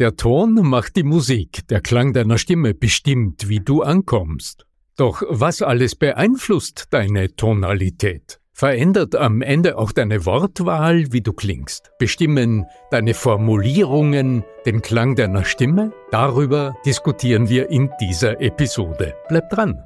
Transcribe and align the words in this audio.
Der 0.00 0.16
Ton 0.16 0.54
macht 0.54 0.96
die 0.96 1.04
Musik, 1.04 1.68
der 1.68 1.80
Klang 1.80 2.12
deiner 2.14 2.36
Stimme 2.36 2.74
bestimmt, 2.74 3.48
wie 3.48 3.60
du 3.60 3.82
ankommst. 3.82 4.66
Doch 4.96 5.22
was 5.28 5.62
alles 5.62 5.94
beeinflusst 5.94 6.86
deine 6.90 7.36
Tonalität? 7.36 8.40
Verändert 8.52 9.14
am 9.14 9.40
Ende 9.40 9.78
auch 9.78 9.92
deine 9.92 10.26
Wortwahl, 10.26 11.12
wie 11.12 11.20
du 11.20 11.32
klingst? 11.32 11.92
Bestimmen 12.00 12.66
deine 12.90 13.14
Formulierungen 13.14 14.42
den 14.66 14.82
Klang 14.82 15.14
deiner 15.14 15.44
Stimme? 15.44 15.92
Darüber 16.10 16.74
diskutieren 16.84 17.48
wir 17.48 17.70
in 17.70 17.88
dieser 18.00 18.40
Episode. 18.40 19.14
Bleib 19.28 19.48
dran! 19.50 19.80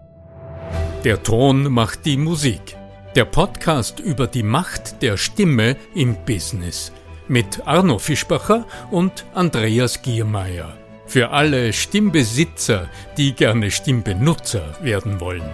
Der 1.04 1.22
Ton 1.22 1.70
macht 1.70 2.06
die 2.06 2.16
Musik. 2.16 2.79
Der 3.14 3.27
Podcast 3.27 4.00
über 4.00 4.27
die 4.27 4.43
Macht 4.43 5.02
der 5.02 5.18
Stimme 5.18 5.77
im 5.95 6.16
Business 6.25 6.93
mit 7.29 7.66
Arno 7.66 7.98
Fischbacher 7.98 8.66
und 8.90 9.26
Andreas 9.34 10.02
Giermeier. 10.02 10.77
Für 11.06 11.30
alle 11.30 11.72
Stimmbesitzer, 11.72 12.88
die 13.16 13.32
gerne 13.32 13.70
Stimmbenutzer 13.70 14.77
werden 14.82 15.20
wollen. 15.20 15.48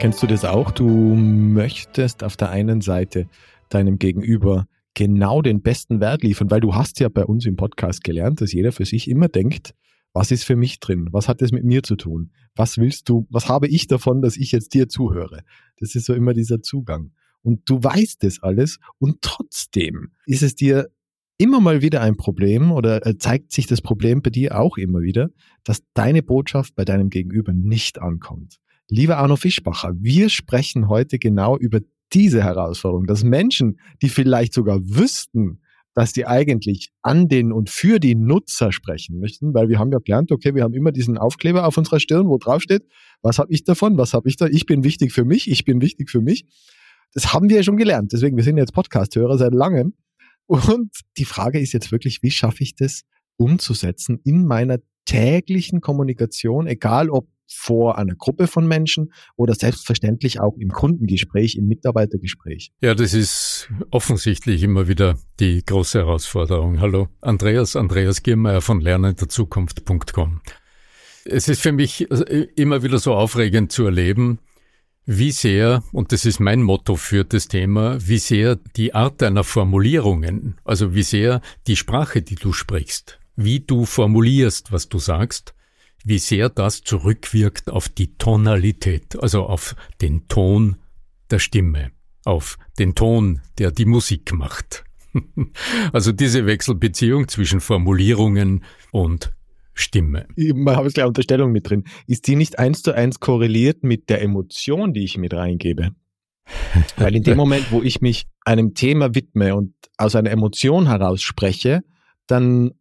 Kennst 0.00 0.22
du 0.22 0.26
das 0.26 0.44
auch? 0.44 0.70
Du 0.70 0.88
möchtest 0.88 2.24
auf 2.24 2.36
der 2.36 2.50
einen 2.50 2.80
Seite 2.80 3.28
deinem 3.68 3.98
Gegenüber 3.98 4.66
genau 4.94 5.42
den 5.42 5.62
besten 5.62 6.00
Wert 6.00 6.22
liefern, 6.22 6.50
weil 6.50 6.60
du 6.60 6.74
hast 6.74 7.00
ja 7.00 7.08
bei 7.08 7.24
uns 7.24 7.46
im 7.46 7.56
Podcast 7.56 8.02
gelernt, 8.02 8.40
dass 8.40 8.52
jeder 8.52 8.72
für 8.72 8.84
sich 8.84 9.08
immer 9.08 9.28
denkt, 9.28 9.74
was 10.12 10.32
ist 10.32 10.44
für 10.44 10.56
mich 10.56 10.80
drin? 10.80 11.08
Was 11.12 11.28
hat 11.28 11.40
das 11.40 11.52
mit 11.52 11.64
mir 11.64 11.84
zu 11.84 11.94
tun? 11.94 12.32
Was 12.56 12.78
willst 12.78 13.08
du, 13.08 13.28
was 13.30 13.48
habe 13.48 13.68
ich 13.68 13.86
davon, 13.86 14.22
dass 14.22 14.36
ich 14.36 14.50
jetzt 14.50 14.74
dir 14.74 14.88
zuhöre? 14.88 15.42
Das 15.78 15.94
ist 15.94 16.06
so 16.06 16.14
immer 16.14 16.34
dieser 16.34 16.62
Zugang 16.62 17.12
und 17.42 17.68
du 17.68 17.82
weißt 17.82 18.22
das 18.22 18.42
alles 18.42 18.78
und 18.98 19.22
trotzdem 19.22 20.12
ist 20.26 20.42
es 20.42 20.54
dir 20.54 20.88
immer 21.38 21.60
mal 21.60 21.80
wieder 21.80 22.02
ein 22.02 22.16
Problem 22.16 22.70
oder 22.70 23.06
äh, 23.06 23.16
zeigt 23.16 23.52
sich 23.52 23.66
das 23.66 23.80
Problem 23.80 24.20
bei 24.20 24.30
dir 24.30 24.58
auch 24.58 24.76
immer 24.76 25.00
wieder, 25.00 25.30
dass 25.64 25.82
deine 25.94 26.22
Botschaft 26.22 26.74
bei 26.74 26.84
deinem 26.84 27.08
Gegenüber 27.08 27.52
nicht 27.52 27.98
ankommt. 28.00 28.58
Lieber 28.88 29.16
Arno 29.16 29.36
Fischbacher, 29.36 29.94
wir 29.98 30.28
sprechen 30.28 30.88
heute 30.88 31.18
genau 31.18 31.56
über 31.56 31.80
diese 32.12 32.42
Herausforderung, 32.42 33.06
dass 33.06 33.24
Menschen, 33.24 33.78
die 34.02 34.08
vielleicht 34.08 34.52
sogar 34.52 34.80
wüssten, 34.82 35.60
dass 35.94 36.12
die 36.12 36.26
eigentlich 36.26 36.90
an 37.02 37.28
den 37.28 37.52
und 37.52 37.70
für 37.70 37.98
die 37.98 38.14
Nutzer 38.14 38.72
sprechen 38.72 39.18
möchten, 39.18 39.54
weil 39.54 39.68
wir 39.68 39.78
haben 39.78 39.92
ja 39.92 39.98
gelernt, 39.98 40.32
okay, 40.32 40.54
wir 40.54 40.62
haben 40.62 40.74
immer 40.74 40.92
diesen 40.92 41.18
Aufkleber 41.18 41.66
auf 41.66 41.76
unserer 41.76 42.00
Stirn, 42.00 42.28
wo 42.28 42.38
drauf 42.38 42.62
steht, 42.62 42.82
was 43.22 43.38
habe 43.38 43.52
ich 43.52 43.64
davon, 43.64 43.96
was 43.96 44.14
habe 44.14 44.28
ich 44.28 44.36
da, 44.36 44.46
ich 44.46 44.66
bin 44.66 44.84
wichtig 44.84 45.12
für 45.12 45.24
mich, 45.24 45.50
ich 45.50 45.64
bin 45.64 45.80
wichtig 45.80 46.10
für 46.10 46.20
mich. 46.20 46.44
Das 47.12 47.32
haben 47.32 47.48
wir 47.48 47.56
ja 47.56 47.62
schon 47.62 47.76
gelernt. 47.76 48.12
Deswegen, 48.12 48.36
wir 48.36 48.44
sind 48.44 48.56
jetzt 48.56 48.72
Podcast-Hörer 48.72 49.38
seit 49.38 49.54
langem. 49.54 49.94
Und 50.46 50.90
die 51.16 51.24
Frage 51.24 51.60
ist 51.60 51.72
jetzt 51.72 51.92
wirklich, 51.92 52.22
wie 52.22 52.30
schaffe 52.30 52.62
ich 52.62 52.74
das 52.74 53.02
umzusetzen 53.36 54.20
in 54.24 54.46
meiner 54.46 54.78
täglichen 55.04 55.80
Kommunikation, 55.80 56.66
egal 56.66 57.10
ob 57.10 57.28
vor 57.52 57.98
einer 57.98 58.14
Gruppe 58.14 58.46
von 58.46 58.66
Menschen 58.66 59.12
oder 59.36 59.54
selbstverständlich 59.54 60.40
auch 60.40 60.56
im 60.56 60.70
Kundengespräch, 60.70 61.56
im 61.56 61.66
Mitarbeitergespräch. 61.66 62.72
Ja, 62.80 62.94
das 62.94 63.12
ist 63.12 63.68
offensichtlich 63.90 64.62
immer 64.62 64.86
wieder 64.86 65.16
die 65.40 65.64
große 65.64 65.98
Herausforderung. 65.98 66.80
Hallo, 66.80 67.08
Andreas, 67.20 67.74
Andreas 67.74 68.22
Giermeier 68.22 68.60
von 68.60 68.80
lernenderzukunft.com. 68.80 70.40
Es 71.24 71.48
ist 71.48 71.60
für 71.60 71.72
mich 71.72 72.10
äh, 72.10 72.46
immer 72.56 72.82
wieder 72.82 72.98
so 72.98 73.14
aufregend 73.14 73.72
zu 73.72 73.84
erleben, 73.84 74.38
wie 75.06 75.30
sehr, 75.30 75.82
und 75.92 76.12
das 76.12 76.24
ist 76.24 76.40
mein 76.40 76.62
Motto 76.62 76.96
für 76.96 77.24
das 77.24 77.48
Thema, 77.48 77.98
wie 78.00 78.18
sehr 78.18 78.56
die 78.76 78.94
Art 78.94 79.22
deiner 79.22 79.44
Formulierungen, 79.44 80.56
also 80.64 80.94
wie 80.94 81.02
sehr 81.02 81.40
die 81.66 81.76
Sprache, 81.76 82.22
die 82.22 82.36
du 82.36 82.52
sprichst, 82.52 83.18
wie 83.36 83.60
du 83.60 83.86
formulierst, 83.86 84.72
was 84.72 84.88
du 84.88 84.98
sagst, 84.98 85.54
wie 86.04 86.18
sehr 86.18 86.48
das 86.48 86.82
zurückwirkt 86.82 87.70
auf 87.70 87.88
die 87.88 88.16
Tonalität, 88.16 89.20
also 89.20 89.44
auf 89.44 89.74
den 90.00 90.28
Ton 90.28 90.76
der 91.30 91.38
Stimme, 91.38 91.92
auf 92.24 92.58
den 92.78 92.94
Ton, 92.94 93.40
der 93.58 93.70
die 93.70 93.86
Musik 93.86 94.32
macht. 94.32 94.84
also 95.92 96.12
diese 96.12 96.46
Wechselbeziehung 96.46 97.28
zwischen 97.28 97.60
Formulierungen 97.60 98.64
und 98.92 99.32
Stimme. 99.74 100.26
Ich 100.36 100.52
habe 100.52 100.84
jetzt 100.84 100.94
gleich 100.94 101.06
Unterstellung 101.06 101.52
mit 101.52 101.68
drin. 101.68 101.84
Ist 102.06 102.26
die 102.26 102.36
nicht 102.36 102.58
eins 102.58 102.82
zu 102.82 102.92
eins 102.92 103.20
korreliert 103.20 103.82
mit 103.82 104.10
der 104.10 104.22
Emotion, 104.22 104.92
die 104.92 105.04
ich 105.04 105.16
mit 105.16 105.34
reingebe? 105.34 105.90
Weil 106.96 107.16
in 107.16 107.22
dem 107.22 107.36
Moment, 107.36 107.70
wo 107.70 107.82
ich 107.82 108.00
mich 108.00 108.26
einem 108.44 108.74
Thema 108.74 109.14
widme 109.14 109.54
und 109.54 109.74
aus 109.96 110.16
einer 110.16 110.30
Emotion 110.30 110.86
heraus 110.86 111.22
spreche, 111.22 111.82
dann 112.26 112.72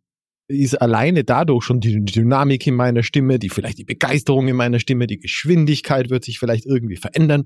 ist 0.47 0.81
alleine 0.81 1.23
dadurch 1.23 1.63
schon 1.63 1.79
die 1.79 2.03
Dynamik 2.03 2.66
in 2.66 2.73
meiner 2.73 3.03
Stimme, 3.03 3.38
die 3.38 3.50
vielleicht 3.50 3.77
die 3.77 3.85
Begeisterung 3.85 4.47
in 4.47 4.56
meiner 4.56 4.79
Stimme, 4.79 5.06
die 5.06 5.19
Geschwindigkeit 5.19 6.09
wird 6.09 6.23
sich 6.23 6.39
vielleicht 6.39 6.66
irgendwie 6.66 6.97
verändern. 6.97 7.45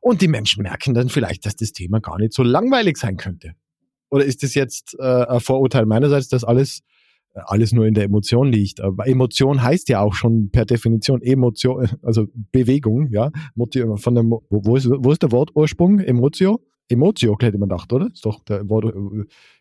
Und 0.00 0.20
die 0.20 0.28
Menschen 0.28 0.62
merken 0.62 0.92
dann 0.92 1.08
vielleicht, 1.08 1.46
dass 1.46 1.56
das 1.56 1.72
Thema 1.72 2.00
gar 2.00 2.18
nicht 2.18 2.34
so 2.34 2.42
langweilig 2.42 2.98
sein 2.98 3.16
könnte. 3.16 3.52
Oder 4.10 4.26
ist 4.26 4.42
das 4.42 4.54
jetzt 4.54 4.94
äh, 4.98 5.02
ein 5.02 5.40
Vorurteil 5.40 5.86
meinerseits, 5.86 6.28
dass 6.28 6.44
alles 6.44 6.82
alles 7.34 7.72
nur 7.72 7.86
in 7.86 7.94
der 7.94 8.04
Emotion 8.04 8.48
liegt. 8.48 8.80
Aber 8.80 9.06
Emotion 9.06 9.62
heißt 9.62 9.88
ja 9.88 10.00
auch 10.00 10.14
schon 10.14 10.50
per 10.50 10.64
Definition 10.64 11.22
Emotion, 11.22 11.88
also 12.02 12.26
Bewegung, 12.52 13.08
ja. 13.10 13.30
Von 13.96 14.14
dem, 14.14 14.30
wo, 14.50 14.76
ist, 14.76 14.88
wo 14.88 15.12
ist 15.12 15.22
der 15.22 15.32
Wortursprung? 15.32 16.00
Emotio? 16.00 16.60
Emotio, 16.88 17.36
hätte 17.40 17.58
man 17.58 17.68
gedacht, 17.68 17.92
oder? 17.92 18.08
Ist 18.12 18.24
doch 18.26 18.44
der 18.44 18.68
Wort, 18.68 18.94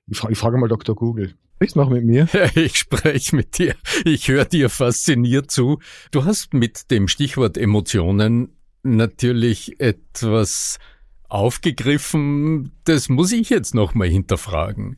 ich 0.08 0.18
frage, 0.18 0.34
ich 0.34 0.40
frage 0.40 0.58
mal 0.58 0.68
Dr. 0.68 0.96
Google. 0.96 1.36
Sprichst 1.56 1.76
noch 1.78 1.90
mit 1.90 2.04
mir? 2.04 2.28
Ich 2.56 2.78
spreche 2.78 3.36
mit 3.36 3.58
dir. 3.58 3.76
Ich 4.04 4.28
höre 4.28 4.44
dir 4.44 4.70
fasziniert 4.70 5.50
zu. 5.50 5.80
Du 6.12 6.26
hast 6.26 6.54
mit 6.54 6.92
dem 6.92 7.08
Stichwort 7.08 7.58
Emotionen 7.58 8.50
natürlich 8.84 9.80
etwas 9.80 10.78
aufgegriffen, 11.30 12.72
das 12.84 13.10
muss 13.10 13.32
ich 13.32 13.50
jetzt 13.50 13.74
nochmal 13.74 14.08
hinterfragen. 14.08 14.98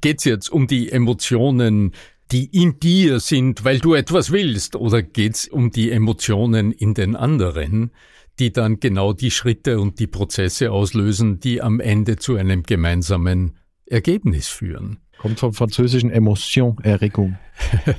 Geht's 0.00 0.24
jetzt 0.24 0.48
um 0.50 0.66
die 0.66 0.92
Emotionen 0.92 1.92
die 2.32 2.46
in 2.46 2.80
dir 2.80 3.20
sind, 3.20 3.64
weil 3.64 3.78
du 3.78 3.94
etwas 3.94 4.32
willst, 4.32 4.74
oder 4.74 5.02
geht's 5.02 5.46
um 5.46 5.70
die 5.70 5.90
Emotionen 5.90 6.72
in 6.72 6.94
den 6.94 7.14
anderen, 7.14 7.92
die 8.38 8.52
dann 8.52 8.80
genau 8.80 9.12
die 9.12 9.30
Schritte 9.30 9.78
und 9.78 9.98
die 9.98 10.06
Prozesse 10.06 10.72
auslösen, 10.72 11.40
die 11.40 11.60
am 11.60 11.78
Ende 11.78 12.16
zu 12.16 12.36
einem 12.36 12.62
gemeinsamen 12.62 13.58
Ergebnis 13.84 14.48
führen? 14.48 14.98
Kommt 15.18 15.40
vom 15.40 15.52
französischen 15.52 16.10
Emotion, 16.10 16.78
Erregung. 16.82 17.38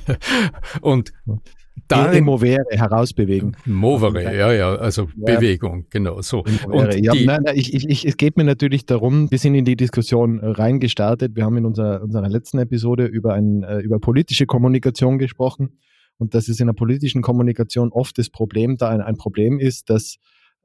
und 0.80 1.12
da 1.88 2.20
movere, 2.20 2.64
herausbewegen. 2.70 3.56
Movere, 3.64 4.22
ja, 4.22 4.52
ja, 4.52 4.74
also 4.74 5.08
ja. 5.16 5.36
Bewegung, 5.36 5.86
genau 5.90 6.22
so. 6.22 6.44
Und 6.66 6.94
ja, 6.94 7.12
nein, 7.14 7.42
nein, 7.44 7.56
ich, 7.56 7.74
ich, 7.74 8.06
es 8.06 8.16
geht 8.16 8.36
mir 8.36 8.44
natürlich 8.44 8.86
darum, 8.86 9.30
wir 9.30 9.38
sind 9.38 9.54
in 9.54 9.64
die 9.64 9.76
Diskussion 9.76 10.40
reingestartet. 10.40 11.36
Wir 11.36 11.44
haben 11.44 11.56
in 11.56 11.66
unserer, 11.66 12.02
unserer 12.02 12.28
letzten 12.28 12.58
Episode 12.58 13.06
über, 13.06 13.34
ein, 13.34 13.62
äh, 13.64 13.78
über 13.80 13.98
politische 13.98 14.46
Kommunikation 14.46 15.18
gesprochen. 15.18 15.78
Und 16.16 16.34
dass 16.34 16.48
es 16.48 16.60
in 16.60 16.68
der 16.68 16.74
politischen 16.74 17.22
Kommunikation 17.22 17.90
oft 17.90 18.18
das 18.18 18.30
Problem 18.30 18.76
da 18.76 18.88
ein, 18.88 19.00
ein 19.00 19.16
Problem 19.16 19.58
ist, 19.58 19.90
dass 19.90 20.16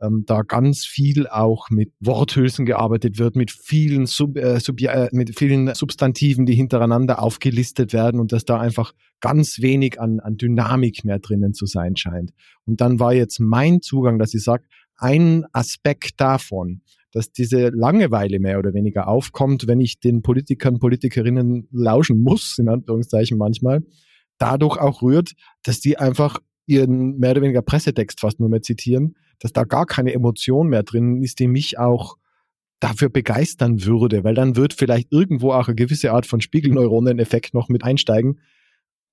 ähm, 0.02 0.24
da 0.26 0.42
ganz 0.42 0.86
viel 0.86 1.28
auch 1.28 1.70
mit 1.70 1.92
Worthülsen 2.00 2.66
gearbeitet 2.66 3.20
wird, 3.20 3.36
mit 3.36 3.52
vielen, 3.52 4.06
Sub, 4.06 4.38
äh, 4.38 4.60
Sub, 4.60 4.82
äh, 4.82 5.10
mit 5.12 5.38
vielen 5.38 5.74
Substantiven, 5.74 6.46
die 6.46 6.56
hintereinander 6.56 7.22
aufgelistet 7.22 7.94
werden 7.94 8.20
und 8.20 8.32
dass 8.32 8.46
da 8.46 8.60
einfach 8.60 8.94
ganz 9.20 9.60
wenig 9.62 10.00
an, 10.00 10.20
an 10.20 10.38
Dynamik 10.38 11.04
mehr 11.04 11.20
drinnen 11.20 11.54
zu 11.54 11.66
sein 11.66 11.96
scheint. 11.96 12.32
Und 12.66 12.82
dann 12.82 13.00
war 13.00 13.14
jetzt 13.14 13.40
mein 13.40 13.82
Zugang, 13.82 14.20
dass 14.20 14.34
ich 14.34 14.44
sage, 14.44 14.64
ein 14.96 15.46
Aspekt 15.54 16.20
davon, 16.20 16.82
dass 17.12 17.32
diese 17.32 17.70
Langeweile 17.70 18.40
mehr 18.40 18.60
oder 18.60 18.74
weniger 18.74 19.08
aufkommt, 19.08 19.68
wenn 19.68 19.80
ich 19.80 20.00
den 20.00 20.22
Politikern, 20.22 20.80
Politikerinnen 20.80 21.68
lauschen 21.72 22.20
muss, 22.20 22.58
in 22.60 22.70
Anführungszeichen 22.70 23.38
manchmal, 23.38 23.82
dadurch 24.38 24.78
auch 24.78 25.02
rührt, 25.02 25.34
dass 25.64 25.80
die 25.80 25.98
einfach 25.98 26.40
ihren 26.66 27.18
mehr 27.18 27.32
oder 27.32 27.42
weniger 27.42 27.64
Pressetext 27.64 28.20
fast 28.20 28.40
nur 28.40 28.50
mehr 28.50 28.62
zitieren, 28.62 29.16
dass 29.40 29.54
da 29.54 29.64
gar 29.64 29.86
keine 29.86 30.14
Emotion 30.14 30.68
mehr 30.68 30.84
drin 30.84 31.22
ist, 31.22 31.40
die 31.40 31.48
mich 31.48 31.80
auch 31.80 32.18
dafür 32.80 33.10
begeistern 33.10 33.84
würde, 33.86 34.24
weil 34.24 34.36
dann 34.36 34.56
wird 34.56 34.74
vielleicht 34.74 35.12
irgendwo 35.12 35.52
auch 35.52 35.68
eine 35.68 35.76
gewisse 35.76 36.12
Art 36.14 36.26
von 36.26 36.42
Spiegelneuroneneffekt 36.42 37.54
noch 37.54 37.70
mit 37.70 37.84
einsteigen. 37.84 38.40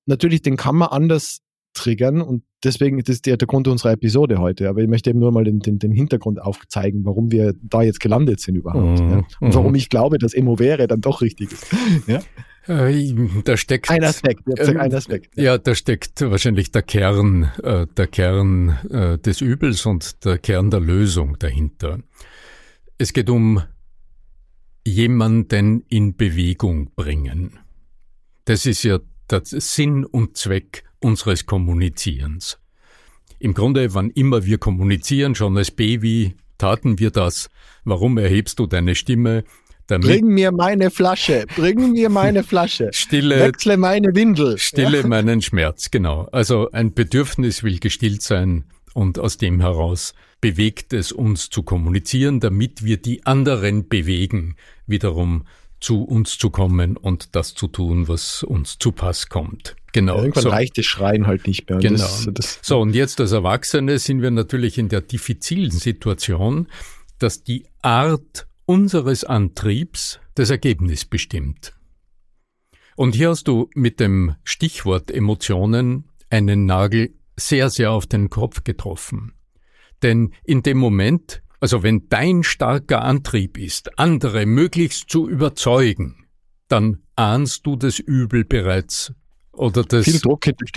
Natürlich, 0.07 0.43
den 0.43 0.57
kann 0.57 0.77
man 0.77 0.89
anders 0.89 1.41
triggern 1.75 2.21
und 2.23 2.43
deswegen 2.65 2.99
ist 2.99 3.09
das 3.09 3.23
der, 3.23 3.37
der 3.37 3.47
Grund 3.47 3.69
unserer 3.69 3.93
Episode 3.93 4.39
heute. 4.39 4.69
Aber 4.69 4.81
ich 4.81 4.89
möchte 4.89 5.11
eben 5.11 5.19
nur 5.19 5.33
mal 5.33 5.45
den, 5.45 5.61
den, 5.61 5.79
den 5.79 5.93
Hintergrund 5.93 6.41
aufzeigen, 6.41 7.05
warum 7.05 7.31
wir 7.31 7.55
da 7.61 7.83
jetzt 7.83 8.01
gelandet 8.01 8.41
sind 8.41 8.57
überhaupt. 8.57 9.01
Mhm. 9.01 9.11
Ja? 9.11 9.23
Und 9.41 9.55
warum 9.55 9.71
mhm. 9.71 9.77
ich 9.77 9.89
glaube, 9.89 10.19
dass 10.19 10.33
Emo 10.33 10.59
wäre 10.59 10.87
dann 10.87 11.01
doch 11.01 11.23
richtig 11.23 11.53
ist. 11.53 11.67
Ja? 12.07 12.21
Äh, 12.69 13.15
da 13.45 13.57
steckt 13.57 13.91
ein 13.91 14.03
Aspekt, 14.03 14.43
ähm, 14.59 14.77
ein 14.79 14.93
Aspekt. 14.93 15.37
Ja, 15.37 15.59
da 15.59 15.75
steckt 15.75 16.21
wahrscheinlich 16.21 16.73
der 16.73 16.83
Kern, 16.83 17.45
äh, 17.63 17.87
der 17.97 18.07
Kern 18.09 18.71
äh, 18.91 19.19
des 19.19 19.41
Übels 19.41 19.87
und 19.87 20.25
der 20.25 20.39
Kern 20.39 20.71
der 20.71 20.81
Lösung 20.81 21.39
dahinter. 21.39 22.01
Es 22.99 23.13
geht 23.13 23.31
um 23.31 23.63
jemanden 24.87 25.85
in 25.89 26.17
Bewegung 26.17 26.93
bringen. 26.95 27.59
Das 28.45 28.67
ist 28.67 28.83
ja 28.85 29.01
der 29.31 29.43
Sinn 29.45 30.05
und 30.05 30.37
Zweck 30.37 30.85
unseres 31.01 31.47
Kommunizierens. 31.47 32.59
Im 33.39 33.55
Grunde, 33.55 33.93
wann 33.95 34.11
immer 34.11 34.45
wir 34.45 34.59
kommunizieren, 34.59 35.35
schon 35.35 35.57
als 35.57 35.71
Baby, 35.71 36.37
taten 36.59 36.99
wir 36.99 37.11
das. 37.11 37.51
Warum 37.85 38.19
erhebst 38.19 38.59
du 38.59 38.67
deine 38.67 38.95
Stimme? 38.95 39.45
Damit 39.87 40.09
bring 40.09 40.27
mir 40.27 40.51
meine 40.51 40.91
Flasche, 40.91 41.47
bring 41.55 41.93
mir 41.93 42.09
meine 42.09 42.43
Flasche. 42.45 42.91
Stille, 42.93 43.39
Wechsle 43.41 43.77
meine 43.77 44.15
Windel. 44.15 44.59
Stille 44.59 45.01
ja. 45.01 45.07
meinen 45.07 45.43
Schmerz, 45.43 45.91
genau. 45.91 46.29
Also 46.33 46.71
ein 46.73 46.93
Bedürfnis 46.93 47.63
will 47.63 47.79
gestillt 47.79 48.23
sein 48.23 48.65
und 48.95 49.19
aus 49.19 49.39
dem 49.39 49.61
heraus 49.61 50.15
bewegt 50.41 50.93
es 50.93 51.13
uns 51.13 51.51
zu 51.51 51.63
kommunizieren, 51.63 52.41
damit 52.41 52.85
wir 52.85 52.97
die 52.97 53.25
anderen 53.27 53.89
bewegen, 53.89 54.57
wiederum 54.87 55.45
zu 55.81 56.03
uns 56.03 56.39
zu 56.39 56.51
kommen 56.51 56.97
und 56.97 57.37
das 57.37 57.55
zu 57.55 57.69
tun, 57.69 58.09
was 58.09 58.43
uns 58.43 58.79
zu 58.79 58.93
Pass 58.93 59.29
kommt. 59.29 59.77
Genau. 59.93 60.17
Ja, 60.17 60.23
irgendwann 60.23 60.43
so. 60.43 60.49
reicht 60.49 60.79
das 60.79 60.87
Schreien 60.87 61.27
halt 61.27 61.47
nicht 61.47 61.69
mehr. 61.69 61.79
Genau. 61.79 61.99
Das, 61.99 62.29
das, 62.33 62.59
so, 62.63 62.81
und 62.81 62.95
jetzt 62.95 63.21
als 63.21 63.33
Erwachsene 63.33 63.99
sind 63.99 64.21
wir 64.23 64.31
natürlich 64.31 64.79
in 64.79 64.89
der 64.89 65.01
diffizilen 65.01 65.71
Situation, 65.71 66.67
dass 67.19 67.45
die 67.45 67.67
Art 67.83 68.47
unseres 68.67 69.25
Antriebs 69.25 70.21
das 70.35 70.51
Ergebnis 70.51 71.05
bestimmt. 71.05 71.73
Und 72.97 73.15
hier 73.15 73.31
hast 73.31 73.49
du 73.49 73.71
mit 73.75 74.01
dem 74.01 74.35
Stichwort 74.43 75.11
Emotionen 75.11 76.11
einen 76.31 76.67
Nagel 76.67 77.15
sehr, 77.37 77.71
sehr 77.71 77.93
auf 77.93 78.07
den 78.07 78.31
Kopf 78.31 78.65
getroffen. 78.65 79.35
Denn 80.03 80.35
in 80.45 80.63
dem 80.63 80.79
Moment, 80.79 81.43
also 81.61 81.83
wenn 81.83 82.09
dein 82.09 82.43
starker 82.43 83.03
Antrieb 83.03 83.59
ist, 83.59 83.99
andere 83.99 84.47
möglichst 84.47 85.09
zu 85.11 85.29
überzeugen, 85.29 86.27
dann 86.69 87.03
ahnst 87.15 87.67
du 87.67 87.77
das 87.77 87.99
Übel 87.99 88.45
bereits 88.45 89.15
oder 89.57 89.83
das, 89.83 90.07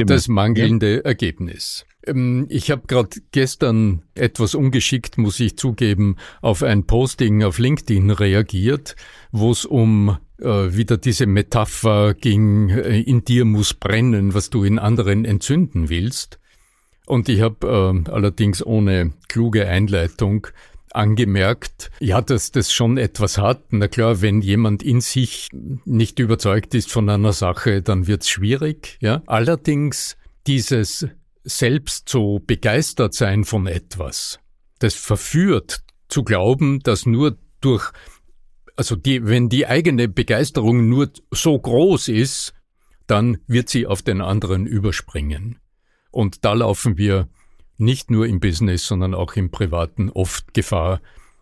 das 0.05 0.27
mangelnde 0.27 0.95
ja. 0.95 1.01
Ergebnis. 1.01 1.85
Ähm, 2.05 2.47
ich 2.49 2.71
habe 2.71 2.83
gerade 2.87 3.09
gestern 3.31 4.03
etwas 4.15 4.55
ungeschickt, 4.55 5.17
muss 5.17 5.39
ich 5.39 5.57
zugeben, 5.57 6.15
auf 6.41 6.63
ein 6.63 6.85
Posting 6.85 7.43
auf 7.43 7.59
LinkedIn 7.59 8.09
reagiert, 8.11 8.95
wo 9.31 9.51
es 9.51 9.65
um 9.65 10.17
äh, 10.39 10.45
wieder 10.45 10.97
diese 10.97 11.25
Metapher 11.25 12.13
ging, 12.13 12.69
äh, 12.69 13.01
in 13.01 13.23
dir 13.25 13.45
muss 13.45 13.73
brennen, 13.73 14.33
was 14.33 14.49
du 14.49 14.63
in 14.63 14.79
anderen 14.79 15.25
entzünden 15.25 15.89
willst. 15.89 16.39
Und 17.05 17.27
ich 17.27 17.41
habe 17.41 18.03
äh, 18.05 18.11
allerdings 18.11 18.63
ohne 18.63 19.13
kluge 19.27 19.67
Einleitung 19.67 20.47
angemerkt, 20.95 21.91
ja, 21.99 22.21
dass 22.21 22.51
das 22.51 22.73
schon 22.73 22.97
etwas 22.97 23.37
hat. 23.37 23.71
Na 23.71 23.87
klar, 23.87 24.21
wenn 24.21 24.41
jemand 24.41 24.83
in 24.83 25.01
sich 25.01 25.49
nicht 25.85 26.19
überzeugt 26.19 26.73
ist 26.75 26.91
von 26.91 27.09
einer 27.09 27.33
Sache, 27.33 27.81
dann 27.81 28.07
wird's 28.07 28.29
schwierig. 28.29 28.97
Ja, 29.01 29.21
allerdings 29.25 30.17
dieses 30.47 31.07
selbst 31.43 32.09
so 32.09 32.39
begeistert 32.39 33.13
sein 33.13 33.43
von 33.43 33.67
etwas, 33.67 34.39
das 34.79 34.95
verführt 34.95 35.83
zu 36.07 36.23
glauben, 36.23 36.79
dass 36.79 37.05
nur 37.05 37.37
durch, 37.61 37.91
also 38.75 38.95
die, 38.95 39.25
wenn 39.25 39.49
die 39.49 39.67
eigene 39.67 40.07
Begeisterung 40.07 40.89
nur 40.89 41.11
so 41.31 41.57
groß 41.57 42.09
ist, 42.09 42.53
dann 43.07 43.39
wird 43.47 43.69
sie 43.69 43.87
auf 43.87 44.01
den 44.01 44.21
anderen 44.21 44.65
überspringen. 44.65 45.59
Und 46.11 46.45
da 46.45 46.53
laufen 46.53 46.97
wir 46.97 47.27
nicht 47.79 48.11
nur 48.11 48.27
im 48.27 48.39
Business, 48.39 48.85
sondern 48.85 49.13
auch 49.13 49.35
im 49.35 49.51
Privaten 49.51 50.09
oft 50.09 50.53
Gefahr, 50.53 51.01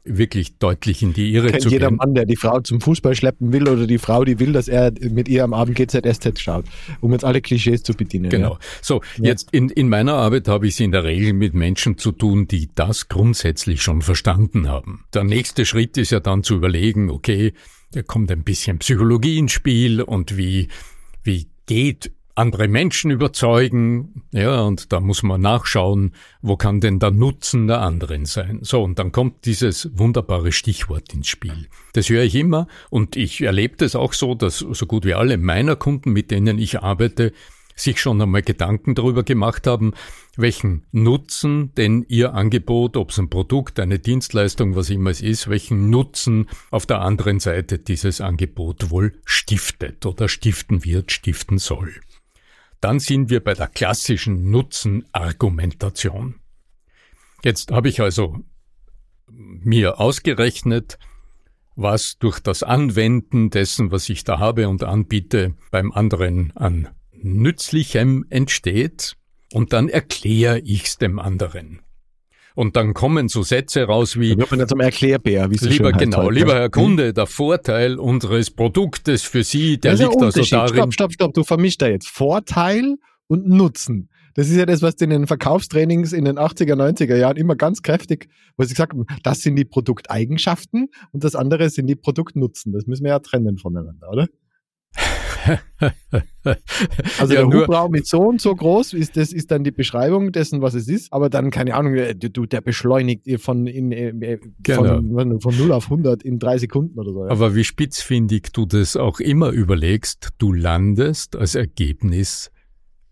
wirklich 0.09 0.57
deutlich 0.57 1.01
in 1.01 1.13
die 1.13 1.33
Irre 1.33 1.51
Kennt 1.51 1.63
zu 1.63 1.69
jeder 1.69 1.89
gehen. 1.89 1.97
Mann, 1.97 2.13
der 2.13 2.25
die 2.25 2.35
Frau 2.35 2.59
zum 2.61 2.81
Fußball 2.81 3.15
schleppen 3.15 3.51
will 3.51 3.67
oder 3.67 3.87
die 3.87 3.97
Frau, 3.97 4.23
die 4.23 4.39
will, 4.39 4.53
dass 4.53 4.67
er 4.67 4.91
mit 5.01 5.27
ihr 5.27 5.43
am 5.43 5.53
Abend 5.53 5.75
GZSZ 5.75 6.39
schaut, 6.39 6.65
um 7.01 7.11
jetzt 7.11 7.25
alle 7.25 7.41
Klischees 7.41 7.83
zu 7.83 7.93
bedienen. 7.93 8.29
Genau. 8.29 8.53
Ja. 8.53 8.59
So, 8.81 9.01
ja. 9.17 9.25
jetzt 9.25 9.49
in, 9.51 9.69
in 9.69 9.89
meiner 9.89 10.13
Arbeit 10.13 10.47
habe 10.47 10.67
ich 10.67 10.75
es 10.75 10.79
in 10.79 10.91
der 10.91 11.03
Regel 11.03 11.33
mit 11.33 11.53
Menschen 11.53 11.97
zu 11.97 12.11
tun, 12.11 12.47
die 12.47 12.69
das 12.73 13.09
grundsätzlich 13.09 13.81
schon 13.81 14.01
verstanden 14.01 14.67
haben. 14.67 15.05
Der 15.13 15.23
nächste 15.23 15.65
Schritt 15.65 15.97
ist 15.97 16.11
ja 16.11 16.19
dann 16.19 16.43
zu 16.43 16.55
überlegen, 16.55 17.09
okay, 17.09 17.53
da 17.91 18.01
kommt 18.01 18.31
ein 18.31 18.43
bisschen 18.43 18.79
Psychologie 18.79 19.37
ins 19.37 19.51
Spiel 19.51 20.01
und 20.01 20.37
wie, 20.37 20.67
wie 21.23 21.47
geht 21.65 22.11
andere 22.37 22.67
Menschen 22.67 23.09
überzeugen, 23.11 24.23
ja, 24.31 24.61
und 24.61 24.93
da 24.93 24.99
muss 24.99 25.23
man 25.23 25.41
nachschauen, 25.41 26.13
wo 26.41 26.55
kann 26.55 26.79
denn 26.79 26.99
der 26.99 27.11
Nutzen 27.11 27.67
der 27.67 27.81
anderen 27.81 28.25
sein. 28.25 28.59
So, 28.61 28.83
und 28.83 28.99
dann 28.99 29.11
kommt 29.11 29.45
dieses 29.45 29.89
wunderbare 29.97 30.51
Stichwort 30.51 31.13
ins 31.13 31.27
Spiel. 31.27 31.67
Das 31.93 32.09
höre 32.09 32.23
ich 32.23 32.35
immer 32.35 32.67
und 32.89 33.15
ich 33.15 33.41
erlebe 33.41 33.77
das 33.77 33.95
auch 33.95 34.13
so, 34.13 34.35
dass 34.35 34.59
so 34.59 34.85
gut 34.85 35.05
wie 35.05 35.15
alle 35.15 35.37
meiner 35.37 35.75
Kunden, 35.75 36.11
mit 36.11 36.29
denen 36.29 36.59
ich 36.59 36.79
arbeite, 36.79 37.33
sich 37.75 38.01
schon 38.01 38.21
einmal 38.21 38.41
Gedanken 38.41 38.95
darüber 38.95 39.23
gemacht 39.23 39.67
haben, 39.67 39.93
welchen 40.35 40.85
Nutzen 40.91 41.73
denn 41.75 42.05
ihr 42.07 42.33
Angebot, 42.33 42.97
ob 42.97 43.11
es 43.11 43.19
ein 43.19 43.29
Produkt, 43.29 43.79
eine 43.79 43.99
Dienstleistung, 43.99 44.75
was 44.75 44.89
immer 44.89 45.11
es 45.11 45.21
ist, 45.21 45.47
welchen 45.47 45.89
Nutzen 45.89 46.47
auf 46.71 46.85
der 46.85 47.01
anderen 47.01 47.39
Seite 47.39 47.77
dieses 47.79 48.19
Angebot 48.19 48.89
wohl 48.89 49.13
stiftet 49.25 50.05
oder 50.05 50.27
stiften 50.27 50.83
wird, 50.85 51.11
stiften 51.11 51.59
soll. 51.59 51.93
Dann 52.81 52.99
sind 52.99 53.29
wir 53.29 53.43
bei 53.43 53.53
der 53.53 53.67
klassischen 53.67 54.49
Nutzenargumentation. 54.51 56.35
Jetzt 57.43 57.71
habe 57.71 57.89
ich 57.89 58.01
also 58.01 58.37
mir 59.29 59.99
ausgerechnet, 59.99 60.97
was 61.75 62.17
durch 62.17 62.39
das 62.39 62.63
Anwenden 62.63 63.49
dessen, 63.49 63.91
was 63.91 64.09
ich 64.09 64.23
da 64.23 64.39
habe 64.39 64.67
und 64.67 64.83
anbiete, 64.83 65.55
beim 65.69 65.91
anderen 65.91 66.51
an 66.55 66.89
Nützlichem 67.11 68.25
entsteht, 68.29 69.15
und 69.53 69.73
dann 69.73 69.87
erkläre 69.87 70.59
ich's 70.59 70.97
dem 70.97 71.19
anderen. 71.19 71.81
Und 72.57 72.75
dann 72.75 72.95
kommen 72.95 73.27
so 73.27 73.43
Sätze 73.43 73.83
raus 73.83 74.19
wie, 74.19 74.35
wird 74.35 74.49
man 74.49 74.59
ja 74.59 74.65
zum 74.65 74.79
Erklärbär, 74.79 75.51
wie 75.51 75.55
es 75.57 75.61
lieber, 75.61 75.91
genau, 75.91 76.23
heute. 76.23 76.33
lieber 76.33 76.55
Herr 76.55 76.71
Kunde, 76.71 77.13
der 77.13 77.27
Vorteil 77.27 77.99
unseres 77.99 78.49
Produktes 78.49 79.21
für 79.21 79.43
Sie, 79.43 79.79
der 79.79 79.93
liegt 79.93 80.19
also 80.19 80.41
darin. 80.41 80.71
Stopp, 80.75 80.91
stopp, 80.91 81.13
stopp, 81.13 81.33
du 81.35 81.43
vermischst 81.43 81.83
da 81.83 81.87
jetzt 81.87 82.07
Vorteil 82.07 82.95
und 83.27 83.47
Nutzen. 83.47 84.09
Das 84.33 84.49
ist 84.49 84.55
ja 84.55 84.65
das, 84.65 84.81
was 84.81 84.95
in 84.95 85.11
den 85.11 85.27
Verkaufstrainings 85.27 86.13
in 86.13 86.25
den 86.25 86.39
80er, 86.39 86.73
90er 86.73 87.15
Jahren 87.15 87.37
immer 87.37 87.55
ganz 87.55 87.83
kräftig, 87.83 88.27
wo 88.57 88.63
sie 88.63 88.73
gesagt 88.73 88.93
haben, 88.93 89.05
das 89.21 89.41
sind 89.41 89.55
die 89.55 89.65
Produkteigenschaften 89.65 90.89
und 91.11 91.23
das 91.23 91.35
andere 91.35 91.69
sind 91.69 91.85
die 91.85 91.95
Produktnutzen. 91.95 92.73
Das 92.73 92.87
müssen 92.87 93.03
wir 93.03 93.11
ja 93.11 93.19
trennen 93.19 93.59
voneinander, 93.59 94.09
oder? 94.09 94.27
also 97.19 97.33
ja, 97.33 97.45
der 97.45 97.45
Hubraum 97.45 97.95
ist 97.95 98.07
so 98.07 98.21
und 98.21 98.41
so 98.41 98.55
groß, 98.55 98.93
ist, 98.93 99.17
das 99.17 99.31
ist 99.31 99.51
dann 99.51 99.63
die 99.63 99.71
Beschreibung 99.71 100.31
dessen, 100.31 100.61
was 100.61 100.73
es 100.73 100.87
ist. 100.87 101.11
Aber 101.13 101.29
dann, 101.29 101.51
keine 101.51 101.75
Ahnung, 101.75 101.95
äh, 101.95 102.15
du, 102.15 102.45
der 102.45 102.61
beschleunigt 102.61 103.27
von, 103.41 103.67
in, 103.67 103.91
äh, 103.91 104.39
genau. 104.61 105.01
von, 105.01 105.41
von 105.41 105.57
0 105.57 105.71
auf 105.71 105.85
100 105.85 106.23
in 106.23 106.39
drei 106.39 106.57
Sekunden 106.57 106.99
oder 106.99 107.11
so. 107.11 107.25
Ja. 107.25 107.31
Aber 107.31 107.55
wie 107.55 107.63
spitzfindig 107.63 108.49
du 108.53 108.65
das 108.65 108.95
auch 108.95 109.19
immer 109.19 109.49
überlegst, 109.51 110.29
du 110.37 110.53
landest 110.53 111.35
als 111.35 111.55
Ergebnis 111.55 112.51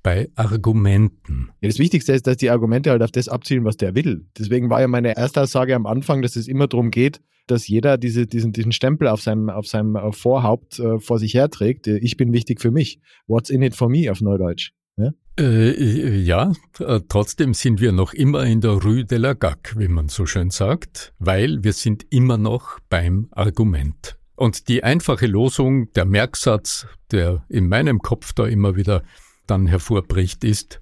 bei 0.06 0.30
Argumenten. 0.36 1.50
Ja, 1.62 1.68
das 1.68 1.80
Wichtigste 1.80 2.14
ist, 2.14 2.28
dass 2.28 2.38
die 2.38 2.52
Argumente 2.52 2.92
halt 2.92 3.02
auf 3.02 3.12
das 3.12 3.28
abzielen, 3.28 3.66
was 3.66 3.76
der 3.76 3.96
will. 3.96 4.28
Deswegen 4.38 4.70
war 4.70 4.80
ja 4.80 4.88
meine 4.88 5.18
erste 5.18 5.42
Aussage 5.42 5.76
am 5.76 5.88
Anfang, 5.88 6.22
dass 6.22 6.36
es 6.36 6.48
immer 6.48 6.68
darum 6.68 6.92
geht, 6.92 7.22
dass 7.48 7.68
jeder 7.68 7.98
diese, 7.98 8.28
diesen, 8.28 8.52
diesen 8.52 8.72
Stempel 8.72 9.08
auf 9.08 9.22
seinem, 9.22 9.50
auf 9.50 9.68
seinem 9.68 9.96
äh, 9.96 10.12
Vorhaupt 10.12 10.80
äh, 10.80 11.00
vor 11.00 11.20
sich 11.20 11.34
herträgt. 11.34 11.88
Äh, 11.88 11.98
ich 11.98 12.18
bin 12.18 12.34
wichtig 12.34 12.62
für 12.62 12.72
mich. 12.72 13.00
What's 13.28 13.50
in 13.50 13.62
it 13.62 13.76
for 13.76 13.90
me 13.90 14.12
auf 14.12 14.22
Neudeutsch? 14.22 14.72
Ja, 14.98 15.12
äh, 15.40 16.18
ja 16.18 16.54
äh, 16.80 17.02
trotzdem 17.08 17.54
sind 17.54 17.82
wir 17.82 17.92
noch 17.92 18.14
immer 18.14 18.46
in 18.46 18.62
der 18.62 18.72
Rue 18.72 19.06
de 19.06 19.18
la 19.18 19.34
Gac, 19.34 19.76
wie 19.78 19.88
man 19.88 20.08
so 20.08 20.26
schön 20.26 20.50
sagt, 20.50 21.14
weil 21.20 21.64
wir 21.64 21.74
sind 21.74 22.06
immer 22.10 22.38
noch 22.38 22.80
beim 22.90 23.28
Argument. 23.32 24.18
Und 24.36 24.68
die 24.68 24.84
einfache 24.84 25.28
Losung, 25.28 25.92
der 25.94 26.06
Merksatz, 26.06 26.88
der 27.12 27.46
in 27.50 27.68
meinem 27.68 28.00
Kopf 28.00 28.34
da 28.34 28.46
immer 28.46 28.76
wieder 28.76 29.04
dann 29.48 29.68
hervorbricht, 29.68 30.44
ist, 30.44 30.80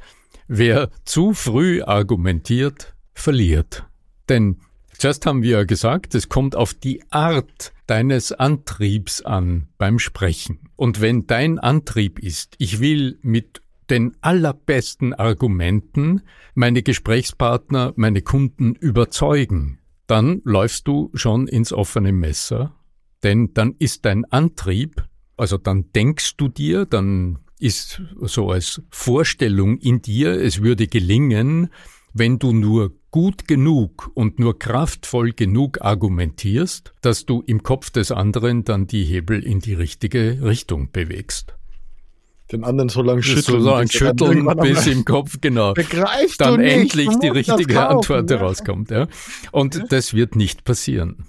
wer 0.48 0.90
zu 1.06 1.34
früh 1.34 1.82
argumentiert, 1.82 2.96
verliert. 3.14 3.86
Denn 4.30 4.58
Zuerst 5.04 5.26
haben 5.26 5.44
wir 5.44 5.58
ja 5.58 5.64
gesagt, 5.66 6.16
es 6.16 6.30
kommt 6.30 6.56
auf 6.56 6.74
die 6.74 7.04
Art 7.10 7.74
deines 7.88 8.32
Antriebs 8.32 9.22
an 9.22 9.68
beim 9.78 10.00
Sprechen. 10.00 10.70
Und 10.78 11.02
wenn 11.02 11.28
dein 11.28 11.60
Antrieb 11.60 12.20
ist, 12.20 12.56
ich 12.58 12.80
will 12.80 13.20
mit 13.22 13.62
den 13.90 14.16
allerbesten 14.22 15.14
Argumenten 15.14 16.22
meine 16.56 16.84
Gesprächspartner, 16.84 17.92
meine 17.98 18.22
Kunden 18.22 18.76
überzeugen, 18.76 19.80
dann 20.08 20.40
läufst 20.46 20.88
du 20.88 21.12
schon 21.16 21.50
ins 21.50 21.74
offene 21.74 22.14
Messer, 22.14 22.74
denn 23.24 23.54
dann 23.54 23.76
ist 23.80 24.06
dein 24.06 24.24
Antrieb, 24.32 25.04
also 25.36 25.58
dann 25.58 25.92
denkst 25.92 26.38
du 26.38 26.48
dir, 26.48 26.86
dann 26.86 27.40
ist 27.60 28.02
so 28.22 28.52
als 28.52 28.82
Vorstellung 28.90 29.80
in 29.80 30.02
dir, 30.02 30.32
es 30.32 30.62
würde 30.62 30.88
gelingen, 30.88 31.72
wenn 32.14 32.40
du 32.40 32.54
nur 32.54 32.94
gut 33.14 33.48
genug 33.48 34.10
und 34.16 34.40
nur 34.40 34.58
kraftvoll 34.58 35.34
genug 35.34 35.82
argumentierst, 35.82 36.94
dass 37.02 37.28
du 37.28 37.44
im 37.46 37.62
Kopf 37.62 37.92
des 37.92 38.12
anderen 38.12 38.64
dann 38.64 38.88
die 38.88 39.04
Hebel 39.04 39.44
in 39.44 39.60
die 39.60 39.76
richtige 39.76 40.40
Richtung 40.42 40.92
bewegst. 40.92 41.54
Den 42.52 42.64
anderen 42.64 42.90
so 42.90 43.04
lange 43.04 43.22
schütteln. 43.22 43.62
So 43.62 43.70
lange 43.70 43.88
schütteln, 43.88 44.48
bis 44.60 44.88
im 44.88 45.06
Kopf, 45.06 45.38
genau. 45.40 45.74
Begreifst 45.74 46.42
dann 46.42 46.60
nicht, 46.60 46.74
endlich 46.74 47.10
die 47.22 47.28
richtige 47.28 47.88
Antwort 47.88 48.32
ja. 48.32 48.38
herauskommt. 48.38 48.90
Ja. 48.90 49.08
Und 49.52 49.76
ja. 49.76 49.86
das 49.88 50.16
wird 50.16 50.36
nicht 50.36 50.64
passieren. 50.64 51.28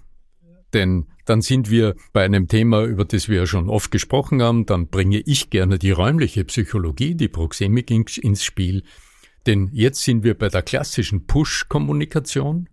Denn 0.72 1.04
dann 1.26 1.42
sind 1.42 1.70
wir 1.70 1.96
bei 2.14 2.24
einem 2.24 2.48
Thema, 2.48 2.84
über 2.84 3.04
das 3.04 3.28
wir 3.28 3.40
ja 3.40 3.46
schon 3.46 3.68
oft 3.68 3.90
gesprochen 3.90 4.42
haben, 4.42 4.64
dann 4.64 4.88
bringe 4.88 5.20
ich 5.20 5.50
gerne 5.50 5.78
die 5.78 5.90
räumliche 5.90 6.44
Psychologie, 6.46 7.14
die 7.14 7.28
Proxemik 7.28 7.90
ins 7.90 8.42
Spiel, 8.42 8.84
denn 9.46 9.68
jetzt 9.72 10.02
sind 10.02 10.24
wir 10.24 10.36
bei 10.36 10.48
der 10.48 10.62
klassischen 10.62 11.26
Push-Kommunikation, 11.26 12.68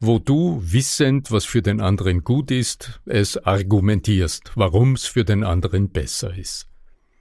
wo 0.00 0.18
du 0.18 0.60
wissend, 0.62 1.30
was 1.30 1.44
für 1.44 1.62
den 1.62 1.80
anderen 1.80 2.24
gut 2.24 2.50
ist, 2.50 3.00
es 3.06 3.36
argumentierst, 3.36 4.52
warum 4.56 4.94
es 4.94 5.06
für 5.06 5.24
den 5.24 5.44
anderen 5.44 5.90
besser 5.90 6.36
ist. 6.36 6.66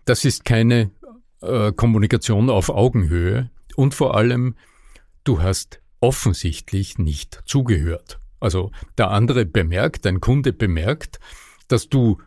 Das 0.05 0.25
ist 0.25 0.46
keine 0.46 0.91
äh, 1.41 1.72
Kommunikation 1.72 2.50
auf 2.50 2.70
Augenhöhe 2.70 3.51
und 3.75 3.93
vor 3.93 4.15
allem, 4.15 4.55
du 5.24 5.41
hast 5.41 5.79
offensichtlich 6.00 6.98
nicht 6.98 7.43
zugehört. 7.46 8.20
Also 8.39 8.72
der 8.98 9.12
andere 9.12 9.46
bemerkt, 9.46 10.05
dein 10.05 10.20
Kunde 10.20 10.51
bemerkt, 10.51 11.20
dass 11.67 11.88
du 11.88 12.17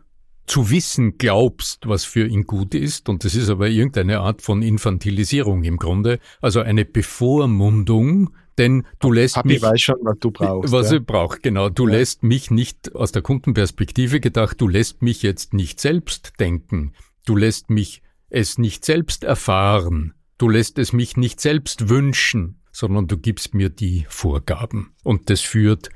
zu 0.45 0.69
wissen 0.69 1.17
glaubst, 1.17 1.87
was 1.87 2.05
für 2.05 2.27
ihn 2.27 2.43
gut 2.43 2.75
ist, 2.75 3.09
und 3.09 3.23
das 3.23 3.35
ist 3.35 3.49
aber 3.49 3.67
irgendeine 3.67 4.19
Art 4.19 4.41
von 4.41 4.61
Infantilisierung 4.61 5.63
im 5.63 5.77
Grunde, 5.77 6.19
also 6.41 6.61
eine 6.61 6.85
Bevormundung, 6.85 8.31
denn 8.57 8.85
du 8.99 9.11
lässt 9.11 9.35
Papi 9.35 9.49
mich, 9.49 9.61
weiß 9.61 9.81
schon, 9.81 9.97
was 10.01 10.17
du 10.19 10.31
brauchst. 10.31 10.71
Was 10.71 10.91
ja. 10.91 10.97
ich 10.97 11.05
brauche, 11.05 11.39
genau. 11.39 11.69
Du 11.69 11.87
ja. 11.87 11.95
lässt 11.95 12.23
mich 12.23 12.51
nicht 12.51 12.95
aus 12.95 13.11
der 13.11 13.21
Kundenperspektive 13.21 14.19
gedacht, 14.19 14.61
du 14.61 14.67
lässt 14.67 15.01
mich 15.01 15.23
jetzt 15.23 15.53
nicht 15.53 15.79
selbst 15.81 16.33
denken. 16.39 16.93
Du 17.25 17.35
lässt 17.35 17.69
mich 17.69 18.01
es 18.29 18.57
nicht 18.57 18.85
selbst 18.85 19.23
erfahren. 19.23 20.13
Du 20.37 20.49
lässt 20.49 20.77
es 20.79 20.93
mich 20.93 21.17
nicht 21.17 21.41
selbst 21.41 21.89
wünschen, 21.89 22.61
sondern 22.71 23.07
du 23.07 23.17
gibst 23.17 23.53
mir 23.53 23.69
die 23.69 24.05
Vorgaben. 24.09 24.91
Und 25.03 25.29
das 25.29 25.41
führt 25.41 25.89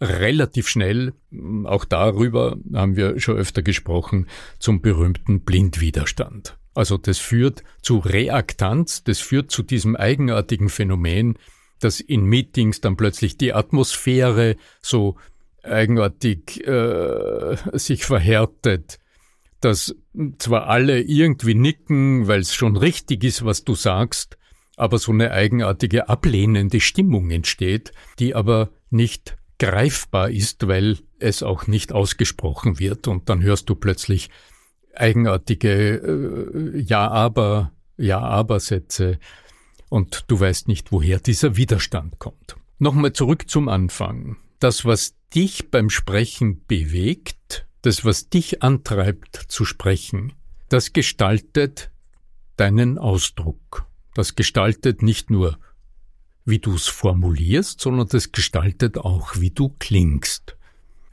relativ 0.00 0.68
schnell, 0.68 1.12
auch 1.64 1.84
darüber 1.84 2.56
haben 2.72 2.96
wir 2.96 3.18
schon 3.18 3.36
öfter 3.36 3.62
gesprochen, 3.62 4.26
zum 4.58 4.80
berühmten 4.80 5.40
Blindwiderstand. 5.40 6.56
Also 6.74 6.96
das 6.96 7.18
führt 7.18 7.64
zu 7.82 7.98
Reaktanz, 7.98 9.02
das 9.02 9.18
führt 9.18 9.50
zu 9.50 9.62
diesem 9.62 9.96
eigenartigen 9.96 10.68
Phänomen, 10.68 11.36
dass 11.80 12.00
in 12.00 12.24
Meetings 12.24 12.80
dann 12.80 12.96
plötzlich 12.96 13.36
die 13.36 13.52
Atmosphäre 13.52 14.56
so 14.80 15.16
eigenartig 15.62 16.66
äh, 16.66 17.56
sich 17.72 18.04
verhärtet, 18.04 18.98
dass 19.60 19.94
zwar 20.38 20.68
alle 20.68 21.00
irgendwie 21.00 21.54
nicken, 21.54 22.28
weil 22.28 22.40
es 22.40 22.54
schon 22.54 22.76
richtig 22.76 23.24
ist, 23.24 23.44
was 23.44 23.64
du 23.64 23.74
sagst, 23.74 24.38
aber 24.76 24.98
so 24.98 25.10
eine 25.10 25.32
eigenartige 25.32 26.08
ablehnende 26.08 26.80
Stimmung 26.80 27.30
entsteht, 27.30 27.92
die 28.20 28.36
aber 28.36 28.70
nicht 28.90 29.37
greifbar 29.58 30.30
ist, 30.30 30.66
weil 30.68 30.98
es 31.18 31.42
auch 31.42 31.66
nicht 31.66 31.92
ausgesprochen 31.92 32.78
wird 32.78 33.08
und 33.08 33.28
dann 33.28 33.42
hörst 33.42 33.68
du 33.68 33.74
plötzlich 33.74 34.30
eigenartige 34.94 35.96
äh, 35.96 36.80
Ja-aber, 36.80 37.72
Ja-aber-Sätze 37.96 39.18
und 39.88 40.24
du 40.28 40.38
weißt 40.38 40.68
nicht, 40.68 40.92
woher 40.92 41.18
dieser 41.18 41.56
Widerstand 41.56 42.18
kommt. 42.18 42.56
Nochmal 42.78 43.12
zurück 43.12 43.48
zum 43.50 43.68
Anfang. 43.68 44.36
Das, 44.60 44.84
was 44.84 45.14
dich 45.34 45.70
beim 45.70 45.90
Sprechen 45.90 46.64
bewegt, 46.66 47.66
das, 47.82 48.04
was 48.04 48.28
dich 48.28 48.62
antreibt 48.62 49.36
zu 49.48 49.64
sprechen, 49.64 50.32
das 50.68 50.92
gestaltet 50.92 51.90
deinen 52.56 52.98
Ausdruck. 52.98 53.86
Das 54.14 54.34
gestaltet 54.34 55.02
nicht 55.02 55.30
nur 55.30 55.58
wie 56.48 56.58
du 56.58 56.74
es 56.74 56.86
formulierst, 56.86 57.80
sondern 57.80 58.08
das 58.08 58.32
gestaltet 58.32 58.96
auch, 58.98 59.36
wie 59.36 59.50
du 59.50 59.74
klingst. 59.78 60.56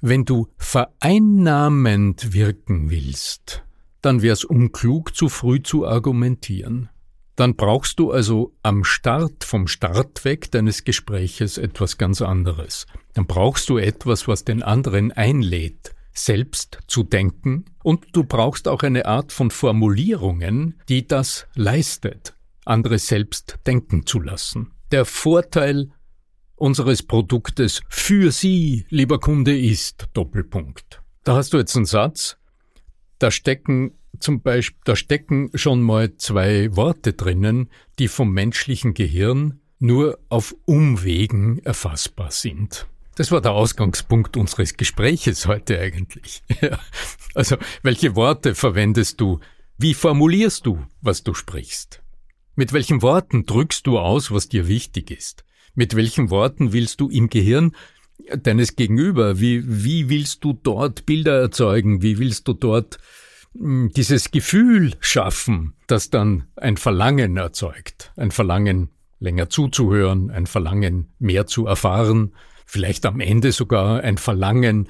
Wenn 0.02 0.24
du 0.24 0.48
vereinnahmend 0.58 2.34
wirken 2.34 2.90
willst, 2.90 3.64
dann 4.02 4.22
wär's 4.22 4.44
unklug, 4.44 5.16
zu 5.16 5.30
früh 5.30 5.62
zu 5.62 5.86
argumentieren. 5.86 6.90
Dann 7.36 7.56
brauchst 7.56 8.00
du 8.00 8.12
also 8.12 8.54
am 8.64 8.86
Start, 8.86 9.44
vom 9.44 9.68
Start 9.68 10.24
weg 10.24 10.52
deines 10.52 10.86
Gespräches 10.86 11.58
etwas 11.58 11.98
ganz 11.98 12.22
anderes. 12.22 12.86
Dann 13.14 13.26
brauchst 13.26 13.68
du 13.68 13.78
etwas, 13.78 14.28
was 14.28 14.46
den 14.46 14.64
anderen 14.64 15.12
einlädt, 15.12 15.96
selbst 16.14 16.80
zu 16.88 17.04
denken, 17.04 17.66
und 17.84 18.06
du 18.14 18.24
brauchst 18.24 18.70
auch 18.70 18.84
eine 18.84 19.06
Art 19.06 19.34
von 19.34 19.52
Formulierungen, 19.52 20.80
die 20.88 21.08
das 21.08 21.46
leistet, 21.56 22.36
andere 22.64 23.00
selbst 23.00 23.60
denken 23.66 24.06
zu 24.06 24.22
lassen 24.22 24.75
der 24.92 25.06
Vorteil 25.06 25.90
unseres 26.56 27.04
Produktes 27.04 27.82
für 27.90 28.32
Sie, 28.32 28.86
lieber 28.90 29.20
Kunde, 29.20 29.58
ist 29.58 30.08
Doppelpunkt. 30.14 31.02
Da 31.24 31.36
hast 31.36 31.54
du 31.54 31.58
jetzt 31.58 31.76
einen 31.76 31.86
Satz, 31.86 32.38
da 33.20 33.32
stecken 33.32 33.98
zum 34.20 34.42
Beispiel, 34.42 34.80
da 34.86 34.96
stecken 34.96 35.50
schon 35.56 35.82
mal 35.82 36.16
zwei 36.18 36.76
Worte 36.76 37.14
drinnen, 37.14 37.70
die 38.00 38.08
vom 38.08 38.32
menschlichen 38.32 38.94
Gehirn 38.94 39.60
nur 39.80 40.20
auf 40.30 40.56
Umwegen 40.66 41.60
erfassbar 41.60 42.32
sind. 42.32 42.88
Das 43.16 43.32
war 43.32 43.42
der 43.42 43.52
Ausgangspunkt 43.52 44.36
unseres 44.38 44.76
Gespräches 44.76 45.48
heute 45.48 45.80
eigentlich. 45.80 46.44
also, 47.34 47.58
welche 47.82 48.16
Worte 48.16 48.56
verwendest 48.56 49.22
du? 49.22 49.40
Wie 49.78 49.94
formulierst 49.94 50.66
du, 50.66 50.86
was 51.02 51.24
du 51.24 51.34
sprichst? 51.34 52.02
Mit 52.56 52.72
welchen 52.72 53.02
Worten 53.02 53.46
drückst 53.46 53.86
du 53.86 54.00
aus, 54.00 54.32
was 54.32 54.48
dir 54.48 54.68
wichtig 54.68 55.12
ist? 55.12 55.44
Mit 55.74 55.96
welchen 55.96 56.30
Worten 56.30 56.72
willst 56.72 57.02
du 57.02 57.10
im 57.10 57.30
Gehirn 57.30 57.76
deines 58.38 58.78
Gegenüber, 58.78 59.40
wie, 59.42 59.64
wie 59.66 60.10
willst 60.10 60.44
du 60.44 60.54
dort 60.54 61.06
Bilder 61.06 61.40
erzeugen? 61.40 62.02
Wie 62.02 62.18
willst 62.18 62.48
du 62.48 62.54
dort 62.54 62.98
hm, 63.54 63.92
dieses 63.94 64.32
Gefühl 64.32 64.94
schaffen, 65.02 65.74
das 65.88 66.10
dann 66.10 66.46
ein 66.56 66.78
Verlangen 66.78 67.36
erzeugt? 67.36 68.14
Ein 68.16 68.32
Verlangen, 68.32 68.90
länger 69.20 69.50
zuzuhören, 69.50 70.32
ein 70.32 70.48
Verlangen, 70.48 71.10
mehr 71.20 71.48
zu 71.48 71.66
erfahren, 71.66 72.34
vielleicht 72.66 73.06
am 73.06 73.20
Ende 73.20 73.52
sogar 73.52 74.02
ein 74.02 74.18
Verlangen, 74.18 74.88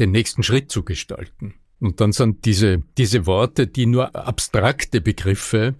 den 0.00 0.10
nächsten 0.10 0.42
Schritt 0.42 0.72
zu 0.72 0.82
gestalten. 0.82 1.54
Und 1.78 2.00
dann 2.00 2.12
sind 2.12 2.44
diese, 2.46 2.82
diese 2.98 3.26
Worte, 3.26 3.66
die 3.66 3.86
nur 3.86 4.16
abstrakte 4.16 5.00
Begriffe 5.00 5.74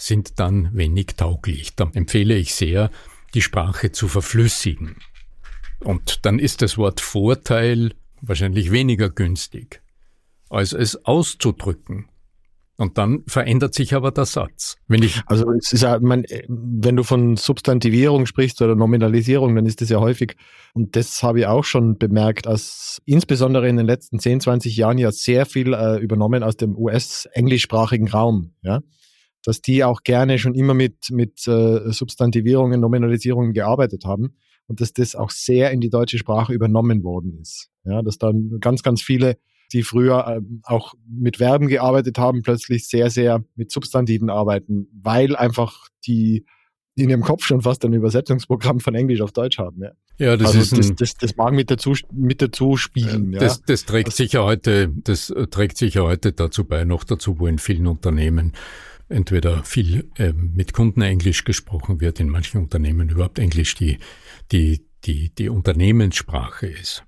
sind 0.00 0.40
dann 0.40 0.70
wenig 0.72 1.08
tauglich. 1.16 1.76
Da 1.76 1.90
empfehle 1.92 2.34
ich 2.36 2.54
sehr, 2.54 2.90
die 3.34 3.42
Sprache 3.42 3.92
zu 3.92 4.08
verflüssigen. 4.08 4.96
Und 5.80 6.24
dann 6.26 6.38
ist 6.38 6.62
das 6.62 6.78
Wort 6.78 7.00
Vorteil 7.00 7.92
wahrscheinlich 8.20 8.70
weniger 8.70 9.10
günstig, 9.10 9.82
als 10.48 10.72
es 10.72 11.04
auszudrücken. 11.04 12.06
Und 12.76 12.96
dann 12.96 13.24
verändert 13.26 13.74
sich 13.74 13.94
aber 13.94 14.10
der 14.10 14.24
Satz. 14.24 14.78
Wenn 14.88 15.02
ich 15.02 15.20
also 15.26 15.50
es 15.52 15.70
ist 15.70 15.82
ja, 15.82 15.98
mein, 16.00 16.24
wenn 16.48 16.96
du 16.96 17.02
von 17.02 17.36
Substantivierung 17.36 18.24
sprichst 18.24 18.62
oder 18.62 18.74
Nominalisierung, 18.74 19.54
dann 19.54 19.66
ist 19.66 19.82
das 19.82 19.90
ja 19.90 20.00
häufig, 20.00 20.34
und 20.72 20.96
das 20.96 21.22
habe 21.22 21.40
ich 21.40 21.46
auch 21.46 21.64
schon 21.64 21.98
bemerkt, 21.98 22.46
als 22.46 23.02
insbesondere 23.04 23.68
in 23.68 23.76
den 23.76 23.84
letzten 23.84 24.18
10, 24.18 24.40
20 24.40 24.74
Jahren 24.78 24.96
ja 24.96 25.12
sehr 25.12 25.44
viel 25.44 25.74
äh, 25.74 25.98
übernommen 25.98 26.42
aus 26.42 26.56
dem 26.56 26.74
US-englischsprachigen 26.74 28.08
Raum. 28.08 28.54
Ja? 28.62 28.80
Dass 29.44 29.62
die 29.62 29.84
auch 29.84 30.02
gerne 30.02 30.38
schon 30.38 30.54
immer 30.54 30.74
mit, 30.74 31.10
mit 31.10 31.46
äh, 31.46 31.92
Substantivierungen, 31.92 32.80
Nominalisierungen 32.80 33.52
gearbeitet 33.52 34.04
haben 34.04 34.34
und 34.66 34.80
dass 34.80 34.92
das 34.92 35.16
auch 35.16 35.30
sehr 35.30 35.70
in 35.70 35.80
die 35.80 35.90
deutsche 35.90 36.18
Sprache 36.18 36.52
übernommen 36.52 37.02
worden 37.02 37.38
ist. 37.40 37.70
Ja, 37.84 38.02
dass 38.02 38.18
dann 38.18 38.58
ganz, 38.60 38.82
ganz 38.82 39.02
viele, 39.02 39.38
die 39.72 39.82
früher 39.82 40.26
äh, 40.26 40.40
auch 40.64 40.94
mit 41.08 41.38
Verben 41.38 41.68
gearbeitet 41.68 42.18
haben, 42.18 42.42
plötzlich 42.42 42.86
sehr, 42.86 43.10
sehr 43.10 43.42
mit 43.54 43.70
Substantiven 43.70 44.30
arbeiten, 44.30 44.88
weil 44.92 45.36
einfach 45.36 45.88
die 46.06 46.44
in 46.96 47.08
ihrem 47.08 47.22
Kopf 47.22 47.44
schon 47.44 47.62
fast 47.62 47.84
ein 47.84 47.92
Übersetzungsprogramm 47.92 48.80
von 48.80 48.94
Englisch 48.94 49.22
auf 49.22 49.32
Deutsch 49.32 49.58
haben. 49.58 49.82
Ja, 49.82 49.90
ja 50.18 50.36
das 50.36 50.48
also 50.48 50.60
ist 50.60 50.78
das, 50.78 50.94
das, 50.96 51.14
das 51.14 51.36
mag 51.36 51.54
mit 51.54 51.70
dazu, 51.70 51.94
mit 52.12 52.42
dazu 52.42 52.76
spielen. 52.76 53.32
Das, 53.32 53.56
ja. 53.56 53.62
das 53.66 53.86
trägt 53.86 54.08
das, 54.08 54.16
sicher 54.16 54.44
heute, 54.44 54.88
das 54.88 55.32
trägt 55.50 55.78
sicher 55.78 56.04
heute 56.04 56.32
dazu 56.32 56.64
bei, 56.64 56.84
noch 56.84 57.04
dazu, 57.04 57.38
wo 57.38 57.46
in 57.46 57.58
vielen 57.58 57.86
Unternehmen 57.86 58.52
entweder 59.10 59.64
viel 59.64 60.10
äh, 60.16 60.32
mit 60.32 60.72
Kunden 60.72 61.02
Englisch 61.02 61.44
gesprochen 61.44 62.00
wird, 62.00 62.20
in 62.20 62.28
manchen 62.28 62.60
Unternehmen 62.60 63.08
überhaupt 63.08 63.38
Englisch 63.38 63.74
die, 63.74 63.98
die, 64.52 64.86
die, 65.04 65.34
die 65.34 65.48
Unternehmenssprache 65.48 66.66
ist. 66.66 67.04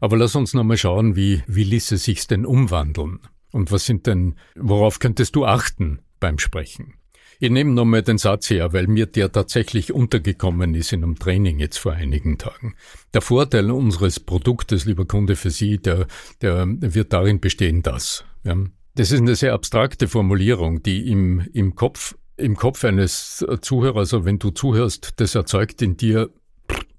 Aber 0.00 0.16
lass 0.16 0.34
uns 0.34 0.54
nochmal 0.54 0.76
schauen, 0.76 1.16
wie, 1.16 1.42
wie 1.46 1.64
ließe 1.64 1.96
sich's 1.96 2.26
denn 2.26 2.44
umwandeln? 2.44 3.20
Und 3.52 3.72
was 3.72 3.86
sind 3.86 4.06
denn, 4.06 4.34
worauf 4.54 4.98
könntest 4.98 5.36
du 5.36 5.46
achten 5.46 6.00
beim 6.20 6.38
Sprechen? 6.38 6.94
Ich 7.38 7.50
nehme 7.50 7.72
nochmal 7.72 8.02
den 8.02 8.18
Satz 8.18 8.48
her, 8.48 8.72
weil 8.72 8.86
mir 8.86 9.06
der 9.06 9.30
tatsächlich 9.30 9.92
untergekommen 9.92 10.74
ist 10.74 10.92
in 10.92 11.04
einem 11.04 11.18
Training 11.18 11.58
jetzt 11.58 11.76
vor 11.76 11.92
einigen 11.92 12.38
Tagen. 12.38 12.74
Der 13.12 13.20
Vorteil 13.20 13.70
unseres 13.70 14.20
Produktes, 14.20 14.86
lieber 14.86 15.04
Kunde, 15.06 15.36
für 15.36 15.50
Sie, 15.50 15.78
der, 15.78 16.06
der 16.40 16.66
wird 16.66 17.12
darin 17.12 17.40
bestehen, 17.40 17.82
dass. 17.82 18.24
Ja, 18.44 18.56
das 18.96 19.12
ist 19.12 19.20
eine 19.20 19.36
sehr 19.36 19.54
abstrakte 19.54 20.08
Formulierung, 20.08 20.82
die 20.82 21.10
im, 21.10 21.40
im 21.52 21.74
Kopf 21.74 22.16
im 22.38 22.54
Kopf 22.54 22.84
eines 22.84 23.46
Zuhörers, 23.62 24.12
also 24.12 24.26
wenn 24.26 24.38
du 24.38 24.50
zuhörst, 24.50 25.14
das 25.16 25.34
erzeugt 25.34 25.80
in 25.80 25.96
dir, 25.96 26.28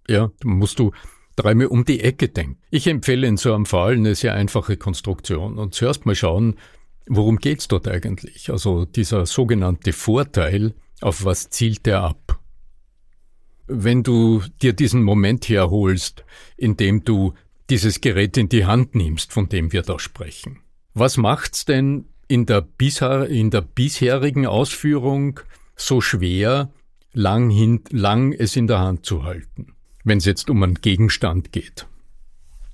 ja, 0.08 0.32
musst 0.44 0.80
du 0.80 0.94
dreimal 1.36 1.68
um 1.68 1.86
die 1.86 2.00
Ecke 2.00 2.30
denken. 2.30 2.58
Ich 2.72 2.88
empfehle 2.88 3.28
in 3.28 3.38
so 3.38 3.54
einem 3.54 3.68
Fall 3.68 3.94
eine 3.94 4.16
sehr 4.16 4.34
einfache 4.34 4.78
Konstruktion 4.78 5.60
und 5.60 5.76
zuerst 5.76 6.08
mal 6.08 6.16
schauen, 6.16 6.56
Worum 7.10 7.38
geht's 7.38 7.68
dort 7.68 7.88
eigentlich? 7.88 8.52
Also 8.52 8.86
dieser 8.86 9.26
sogenannte 9.26 9.94
Vorteil, 9.94 10.74
auf 11.00 11.24
was 11.24 11.50
zielt 11.50 11.86
der 11.86 12.02
ab? 12.02 12.40
Wenn 13.66 14.04
du 14.04 14.44
dir 14.62 14.74
diesen 14.74 15.04
Moment 15.04 15.48
herholst, 15.48 16.26
in 16.58 16.76
dem 16.78 17.04
du 17.04 17.34
dieses 17.70 18.02
Gerät 18.02 18.38
in 18.38 18.50
die 18.50 18.66
Hand 18.66 18.96
nimmst, 18.96 19.32
von 19.32 19.50
dem 19.50 19.72
wir 19.74 19.82
da 19.82 20.00
sprechen. 20.00 20.60
Was 21.00 21.18
macht's 21.18 21.64
denn 21.64 22.06
in 22.28 22.48
der, 22.48 22.62
bisher, 22.62 23.28
in 23.28 23.52
der 23.52 23.62
bisherigen 23.62 24.48
Ausführung 24.48 25.40
so 25.76 26.02
schwer, 26.02 26.72
lang, 27.14 27.52
hin, 27.52 27.82
lang 27.92 28.34
es 28.34 28.56
in 28.56 28.66
der 28.66 28.80
Hand 28.80 29.06
zu 29.06 29.24
halten, 29.24 29.76
wenn 30.04 30.18
es 30.18 30.26
jetzt 30.26 30.50
um 30.50 30.64
einen 30.64 30.82
Gegenstand 30.82 31.52
geht, 31.52 31.86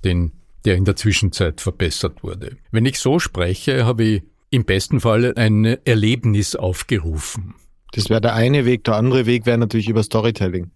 den 0.04 0.32
der 0.64 0.76
in 0.76 0.86
der 0.86 0.96
Zwischenzeit 0.96 1.60
verbessert 1.60 2.22
wurde. 2.22 2.56
Wenn 2.70 2.86
ich 2.86 2.98
so 2.98 3.18
spreche, 3.18 3.84
habe 3.84 4.04
ich 4.04 4.22
im 4.48 4.64
besten 4.64 5.00
Fall 5.00 5.34
ein 5.36 5.66
Erlebnis 5.84 6.56
aufgerufen. 6.56 7.54
Das 7.92 8.08
wäre 8.08 8.22
der 8.22 8.32
eine 8.32 8.64
Weg. 8.64 8.84
Der 8.84 8.94
andere 8.94 9.26
Weg 9.26 9.44
wäre 9.44 9.58
natürlich 9.58 9.90
über 9.90 10.02
Storytelling. 10.02 10.70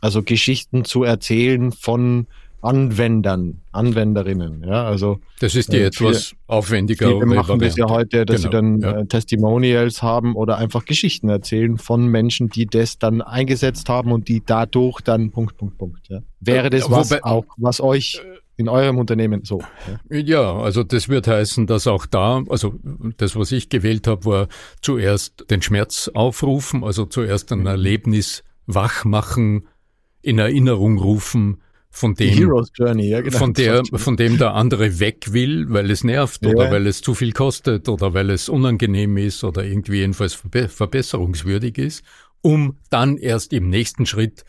Also 0.00 0.24
Geschichten 0.24 0.84
zu 0.84 1.04
erzählen 1.04 1.70
von 1.70 2.26
Anwendern, 2.62 3.60
Anwenderinnen. 3.72 4.62
Ja, 4.64 4.84
also 4.84 5.18
das 5.40 5.56
ist 5.56 5.72
die 5.72 5.78
äh, 5.78 5.86
etwas 5.86 6.28
viele, 6.28 6.40
aufwendiger. 6.46 7.08
Viele 7.08 7.26
machen 7.26 7.58
das 7.58 7.76
ja 7.76 7.88
heute, 7.88 8.24
dass 8.24 8.42
genau, 8.42 8.48
sie 8.48 8.50
dann 8.50 8.80
ja. 8.80 9.00
äh, 9.00 9.06
Testimonials 9.06 10.00
haben 10.00 10.36
oder 10.36 10.58
einfach 10.58 10.84
Geschichten 10.84 11.28
erzählen 11.28 11.76
von 11.76 12.06
Menschen, 12.06 12.50
die 12.50 12.66
das 12.66 12.98
dann 12.98 13.20
eingesetzt 13.20 13.88
haben 13.88 14.12
und 14.12 14.28
die 14.28 14.44
dadurch 14.46 15.00
dann 15.00 15.32
Punkt, 15.32 15.56
Punkt, 15.56 15.76
Punkt. 15.76 16.08
Ja. 16.08 16.20
Wäre 16.38 16.70
das 16.70 16.88
was 16.88 17.10
Wobei, 17.10 17.24
auch, 17.24 17.44
was 17.56 17.80
euch 17.80 18.22
in 18.56 18.68
eurem 18.68 18.98
Unternehmen 18.98 19.44
so? 19.44 19.60
Ja? 20.08 20.16
ja, 20.18 20.56
also 20.56 20.84
das 20.84 21.08
wird 21.08 21.26
heißen, 21.26 21.66
dass 21.66 21.88
auch 21.88 22.06
da, 22.06 22.44
also 22.48 22.74
das, 23.16 23.34
was 23.34 23.50
ich 23.50 23.70
gewählt 23.70 24.06
habe, 24.06 24.24
war 24.24 24.48
zuerst 24.80 25.50
den 25.50 25.62
Schmerz 25.62 26.08
aufrufen, 26.14 26.84
also 26.84 27.06
zuerst 27.06 27.50
ein 27.50 27.66
Erlebnis 27.66 28.44
wach 28.66 29.04
machen, 29.04 29.66
in 30.20 30.38
Erinnerung 30.38 30.98
rufen, 30.98 31.60
von 31.94 32.14
dem, 32.14 32.50
Journey, 32.74 33.10
ja, 33.10 33.20
genau, 33.20 33.36
von, 33.36 33.52
der, 33.52 33.82
von 33.84 34.16
dem 34.16 34.38
der 34.38 34.54
andere 34.54 34.98
weg 34.98 35.32
will, 35.32 35.66
weil 35.68 35.90
es 35.90 36.02
nervt 36.02 36.44
oder 36.44 36.70
weil 36.70 36.86
es 36.86 37.02
zu 37.02 37.14
viel 37.14 37.32
kostet 37.32 37.86
oder 37.86 38.14
weil 38.14 38.30
es 38.30 38.48
unangenehm 38.48 39.18
ist 39.18 39.44
oder 39.44 39.62
irgendwie 39.62 39.98
jedenfalls 39.98 40.34
verbesserungswürdig 40.34 41.76
ist, 41.76 42.02
um 42.40 42.78
dann 42.88 43.18
erst 43.18 43.52
im 43.52 43.68
nächsten 43.68 44.06
Schritt 44.06 44.44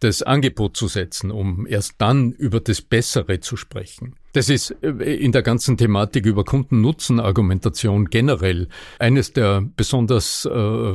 das 0.00 0.22
Angebot 0.22 0.76
zu 0.76 0.88
setzen, 0.88 1.30
um 1.30 1.64
erst 1.66 1.94
dann 1.98 2.32
über 2.32 2.58
das 2.58 2.82
Bessere 2.82 3.38
zu 3.38 3.56
sprechen. 3.56 4.16
Das 4.32 4.48
ist 4.48 4.74
äh, 4.82 5.14
in 5.14 5.30
der 5.30 5.42
ganzen 5.42 5.76
Thematik 5.76 6.26
über 6.26 6.44
Kundennutzen-Argumentation 6.44 8.06
generell 8.06 8.68
eines 8.98 9.32
der 9.32 9.62
besonders, 9.76 10.44
äh, 10.44 10.94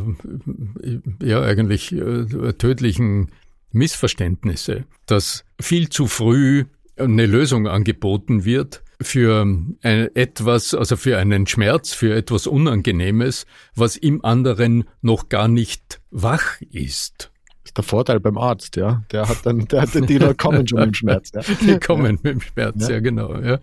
ja 1.23 1.41
eigentlich 1.41 1.93
äh, 1.93 2.53
tödlichen 2.53 3.31
Missverständnisse, 3.75 4.85
dass 5.05 5.45
viel 5.59 5.89
zu 5.89 6.07
früh 6.07 6.65
eine 6.97 7.25
Lösung 7.25 7.67
angeboten 7.67 8.45
wird 8.45 8.83
für 9.01 9.41
ein, 9.41 9.77
etwas, 10.15 10.73
also 10.73 10.95
für 10.95 11.17
einen 11.17 11.45
Schmerz, 11.47 11.93
für 11.93 12.15
etwas 12.15 12.47
Unangenehmes, 12.47 13.45
was 13.75 13.97
im 13.97 14.23
anderen 14.23 14.85
noch 15.01 15.29
gar 15.29 15.47
nicht 15.47 16.01
wach 16.11 16.61
ist 16.71 17.31
ist 17.65 17.77
der 17.77 17.83
Vorteil 17.83 18.19
beim 18.19 18.37
Arzt, 18.37 18.75
ja. 18.75 19.03
Der 19.11 19.27
hat 19.27 19.45
dann, 19.45 19.67
der 19.67 19.81
hat, 19.81 19.93
die 19.93 20.17
Leute 20.17 20.35
kommen 20.35 20.67
schon 20.67 20.79
mit 20.79 20.87
dem 20.89 20.93
Schmerz. 20.93 21.31
Ja. 21.33 21.41
Die 21.61 21.79
kommen 21.79 22.05
ja. 22.05 22.11
mit 22.11 22.25
dem 22.25 22.41
Schmerz, 22.41 22.87
ja, 22.87 22.95
ja 22.95 22.99
genau. 22.99 23.35
Ja. 23.35 23.59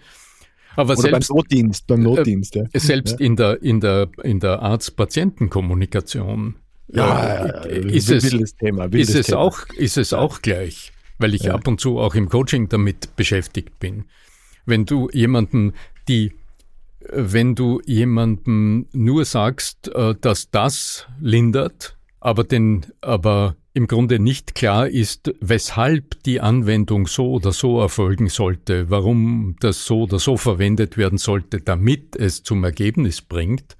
Aber 0.75 0.95
Oder 0.95 1.03
selbst, 1.03 1.29
beim 1.29 1.37
Notdienst, 1.37 1.87
beim 1.87 2.03
Notdienst, 2.03 2.55
ja. 2.55 2.65
Äh, 2.73 2.79
selbst 2.79 3.21
in 3.21 3.37
der, 3.37 3.63
in 3.63 3.81
der, 3.81 4.09
in 4.23 4.41
der 4.41 4.61
Arzt-Patienten-Kommunikation 4.63 6.57
ja, 6.89 7.65
äh, 7.65 7.87
ist, 7.91 8.11
es, 8.11 8.55
Thema, 8.57 8.85
ist 8.87 9.15
es 9.15 9.27
Thema. 9.27 9.39
auch, 9.39 9.67
ist 9.77 9.97
es 9.97 10.13
auch 10.13 10.43
gleich, 10.43 10.93
weil 11.19 11.35
ich 11.35 11.51
ab 11.51 11.67
und 11.67 11.81
zu 11.81 11.99
auch 11.99 12.15
im 12.15 12.29
Coaching 12.29 12.69
damit 12.69 13.17
beschäftigt 13.17 13.79
bin. 13.79 14.05
Wenn 14.67 14.85
du 14.85 15.09
jemanden, 15.13 15.73
die 16.09 16.33
wenn 17.11 17.55
du 17.55 17.81
jemandem 17.85 18.87
nur 18.93 19.25
sagst, 19.25 19.89
äh, 19.95 20.15
dass 20.21 20.51
das 20.51 21.07
lindert, 21.21 21.97
aber 22.21 22.45
den, 22.45 22.87
aber 23.01 23.57
im 23.75 23.87
Grunde 23.87 24.19
nicht 24.19 24.55
klar 24.55 24.89
ist, 24.89 25.33
weshalb 25.41 26.23
die 26.25 26.41
Anwendung 26.41 27.07
so 27.07 27.33
oder 27.33 27.53
so 27.53 27.81
erfolgen 27.81 28.29
sollte, 28.29 28.91
warum 28.91 29.57
das 29.61 29.87
so 29.87 30.03
oder 30.03 30.19
so 30.19 30.37
verwendet 30.37 30.97
werden 30.97 31.19
sollte, 31.19 31.61
damit 31.61 32.15
es 32.17 32.43
zum 32.43 32.65
Ergebnis 32.65 33.23
bringt, 33.23 33.77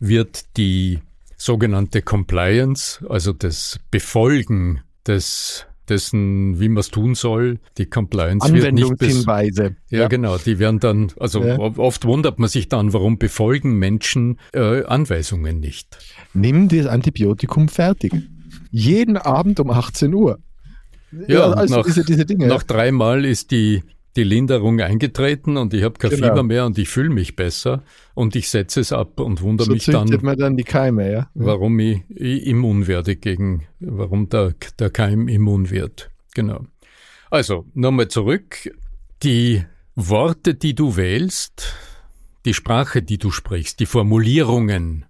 wird 0.00 0.56
die 0.56 1.00
sogenannte 1.46 2.02
Compliance, 2.02 3.04
also 3.08 3.32
das 3.32 3.78
Befolgen 3.90 4.80
des 5.06 5.66
dessen, 5.88 6.58
wie 6.58 6.68
man 6.68 6.80
es 6.80 6.90
tun 6.90 7.14
soll. 7.14 7.60
Die 7.78 7.86
Compliance 7.86 8.52
wird 8.52 8.74
nicht 8.74 9.00
Hinweise. 9.00 9.76
Ja, 9.88 10.00
ja, 10.00 10.08
genau. 10.08 10.36
Die 10.36 10.58
werden 10.58 10.80
dann, 10.80 11.12
also 11.20 11.44
ja. 11.44 11.56
oft 11.58 12.04
wundert 12.04 12.40
man 12.40 12.48
sich 12.48 12.68
dann, 12.68 12.92
warum 12.92 13.18
befolgen 13.18 13.78
Menschen 13.78 14.40
äh, 14.52 14.82
Anweisungen 14.82 15.60
nicht. 15.60 15.96
Nimm 16.34 16.66
das 16.66 16.86
Antibiotikum 16.86 17.68
fertig. 17.68 18.12
Jeden 18.72 19.16
Abend 19.16 19.60
um 19.60 19.70
18 19.70 20.12
Uhr. 20.12 20.40
Ja, 21.28 21.52
also 21.52 21.76
nach, 21.76 21.84
diese, 21.86 22.04
diese 22.04 22.26
Dinge. 22.26 22.48
Nach 22.48 22.64
dreimal 22.64 23.24
ist 23.24 23.52
die, 23.52 23.84
die 24.16 24.24
Linderung 24.24 24.80
eingetreten 24.80 25.56
und 25.56 25.74
ich 25.74 25.82
habe 25.82 25.98
kein 25.98 26.10
genau. 26.10 26.28
Fieber 26.28 26.42
mehr 26.42 26.66
und 26.66 26.78
ich 26.78 26.88
fühle 26.88 27.10
mich 27.10 27.36
besser 27.36 27.82
und 28.14 28.34
ich 28.34 28.48
setze 28.48 28.80
es 28.80 28.92
ab 28.92 29.20
und 29.20 29.42
wundere 29.42 29.66
so 29.66 29.72
mich 29.72 29.84
dann, 29.84 30.08
man 30.22 30.38
dann 30.38 30.56
die 30.56 30.64
Keime, 30.64 31.12
ja? 31.12 31.30
warum 31.34 31.78
ich, 31.78 32.02
ich 32.08 32.46
immun 32.46 32.86
werde 32.86 33.16
gegen, 33.16 33.66
warum 33.80 34.28
der, 34.28 34.54
der 34.78 34.90
Keim 34.90 35.28
immun 35.28 35.70
wird. 35.70 36.10
Genau. 36.34 36.66
Also, 37.30 37.66
nochmal 37.74 38.08
zurück. 38.08 38.70
Die 39.22 39.64
Worte, 39.94 40.54
die 40.54 40.74
du 40.74 40.96
wählst, 40.96 41.74
die 42.44 42.54
Sprache, 42.54 43.02
die 43.02 43.18
du 43.18 43.30
sprichst, 43.30 43.80
die 43.80 43.86
Formulierungen, 43.86 45.06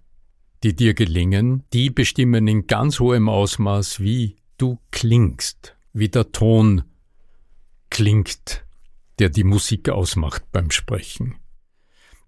die 0.63 0.75
dir 0.75 0.93
gelingen, 0.93 1.63
die 1.73 1.89
bestimmen 1.89 2.47
in 2.47 2.67
ganz 2.67 2.99
hohem 2.99 3.29
Ausmaß, 3.29 3.99
wie 3.99 4.37
du 4.57 4.79
klingst, 4.91 5.75
wie 5.93 6.09
der 6.09 6.31
Ton 6.31 6.83
klingt, 7.89 8.65
der 9.19 9.29
die 9.29 9.43
Musik 9.43 9.89
ausmacht 9.89 10.43
beim 10.51 10.71
Sprechen. 10.71 11.35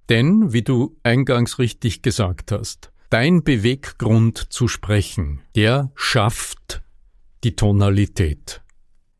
Denn, 0.09 0.53
wie 0.53 0.63
du 0.63 0.97
eingangs 1.03 1.59
richtig 1.59 2.01
gesagt 2.01 2.51
hast, 2.51 2.91
dein 3.09 3.43
Beweggrund 3.43 4.51
zu 4.51 4.67
sprechen, 4.67 5.41
der 5.55 5.91
schafft 5.95 6.81
die 7.43 7.55
Tonalität. 7.55 8.61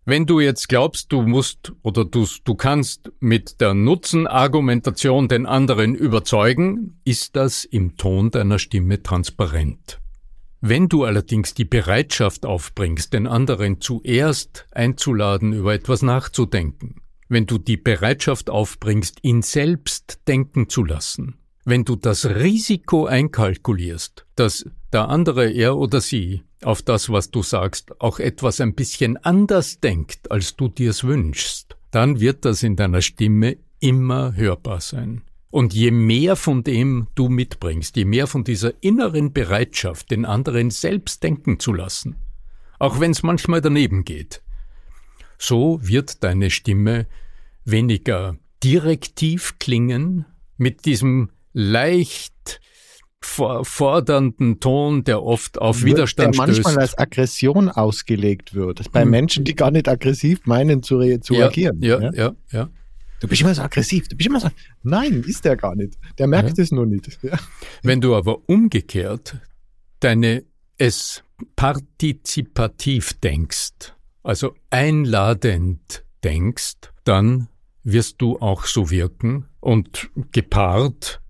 Wenn 0.06 0.26
du 0.26 0.40
jetzt 0.40 0.70
glaubst, 0.70 1.12
du 1.12 1.22
musst 1.22 1.74
oder 1.84 2.04
du, 2.04 2.26
du 2.44 2.56
kannst 2.56 3.12
mit 3.20 3.62
der 3.62 3.76
Nutzenargumentation 3.76 5.28
den 5.28 5.46
anderen 5.46 5.94
überzeugen, 5.94 7.00
ist 7.06 7.36
das 7.36 7.64
im 7.64 7.96
Ton 7.96 8.32
deiner 8.32 8.58
Stimme 8.58 9.04
transparent. 9.04 10.00
Wenn 10.62 10.90
du 10.90 11.04
allerdings 11.04 11.54
die 11.54 11.66
Bereitschaft 11.66 12.46
aufbringst, 12.46 13.14
den 13.14 13.28
anderen 13.28 13.82
zuerst 13.82 14.68
einzuladen, 14.72 15.54
über 15.54 15.76
etwas 15.76 16.02
nachzudenken, 16.02 17.02
wenn 17.30 17.46
du 17.46 17.58
die 17.58 17.78
Bereitschaft 17.78 18.50
aufbringst, 18.50 19.20
ihn 19.22 19.42
selbst 19.42 20.20
denken 20.28 20.68
zu 20.68 20.84
lassen, 20.84 21.36
wenn 21.64 21.86
du 21.86 21.96
das 21.96 22.26
Risiko 22.26 23.06
einkalkulierst, 23.06 24.26
dass 24.36 24.66
der 24.92 25.10
andere, 25.10 25.50
er 25.50 25.78
oder 25.78 26.02
sie, 26.02 26.44
auf 26.64 26.82
das, 26.82 27.10
was 27.10 27.32
du 27.32 27.44
sagst, 27.44 28.02
auch 28.02 28.20
etwas 28.20 28.60
ein 28.60 28.74
bisschen 28.74 29.18
anders 29.18 29.80
denkt, 29.80 30.32
als 30.32 30.56
du 30.56 30.68
dir's 30.68 31.04
wünschst, 31.04 31.78
dann 31.92 32.20
wird 32.20 32.44
das 32.44 32.64
in 32.64 32.76
deiner 32.76 33.02
Stimme 33.02 33.58
immer 33.80 34.36
hörbar 34.36 34.82
sein. 34.82 35.22
Und 35.52 35.74
je 35.74 35.92
mehr 35.92 36.36
von 36.36 36.64
dem 36.64 37.08
du 37.16 37.30
mitbringst, 37.30 37.96
je 37.96 38.06
mehr 38.06 38.28
von 38.28 38.44
dieser 38.44 38.74
inneren 38.84 39.34
Bereitschaft, 39.34 40.12
den 40.12 40.26
anderen 40.26 40.70
selbst 40.70 41.24
denken 41.24 41.60
zu 41.60 41.74
lassen, 41.74 42.18
auch 42.78 43.00
wenn 43.00 43.12
es 43.12 43.24
manchmal 43.24 43.62
daneben 43.62 44.06
geht, 44.06 44.42
so 45.40 45.80
wird 45.82 46.24
deine 46.24 46.50
Stimme 46.50 47.08
weniger 47.66 48.38
direktiv 48.64 49.58
klingen, 49.58 50.26
mit 50.58 50.86
diesem 50.86 51.30
leicht 51.54 52.60
fordernden 53.22 54.60
Ton, 54.60 55.04
der 55.04 55.24
oft 55.24 55.60
auf 55.60 55.84
Widerstand 55.84 56.36
der 56.36 56.46
manchmal 56.46 56.74
stößt. 56.74 56.78
als 56.78 56.98
Aggression 56.98 57.70
ausgelegt 57.70 58.54
wird. 58.54 58.92
Bei 58.92 59.04
hm. 59.04 59.10
Menschen, 59.10 59.44
die 59.44 59.56
gar 59.56 59.72
nicht 59.72 59.90
aggressiv 59.90 60.46
meinen 60.46 60.84
zu, 60.84 60.98
re 60.98 61.20
zu 61.20 61.34
ja, 61.34 61.48
agieren. 61.48 61.82
Ja, 61.82 62.00
ja, 62.00 62.12
ja, 62.14 62.36
ja. 62.52 62.70
Du 63.20 63.28
bist 63.28 63.42
immer 63.42 63.54
so 63.54 63.62
aggressiv, 63.62 64.08
du 64.08 64.16
bist 64.16 64.30
immer 64.30 64.40
so. 64.40 64.50
Nein, 64.84 65.24
ist 65.28 65.44
der 65.44 65.58
gar 65.58 65.76
nicht. 65.76 65.98
Der 66.18 66.28
merkt 66.28 66.58
ja. 66.58 66.64
es 66.64 66.72
nur 66.72 66.86
nicht. 66.86 67.20
Wenn 67.84 68.00
du 68.00 68.16
aber 68.16 68.48
umgekehrt 68.48 69.36
deine 70.00 70.44
es 70.78 71.24
partizipativ 71.58 73.14
denkst, 73.20 73.94
also 74.24 74.56
einladend 74.70 76.04
denkst, 76.24 76.92
dann 77.04 77.48
wirst 77.84 78.22
du 78.22 78.40
auch 78.40 78.66
so 78.66 78.90
wirken 78.90 79.46
und 79.60 80.10
gepaart 80.32 81.22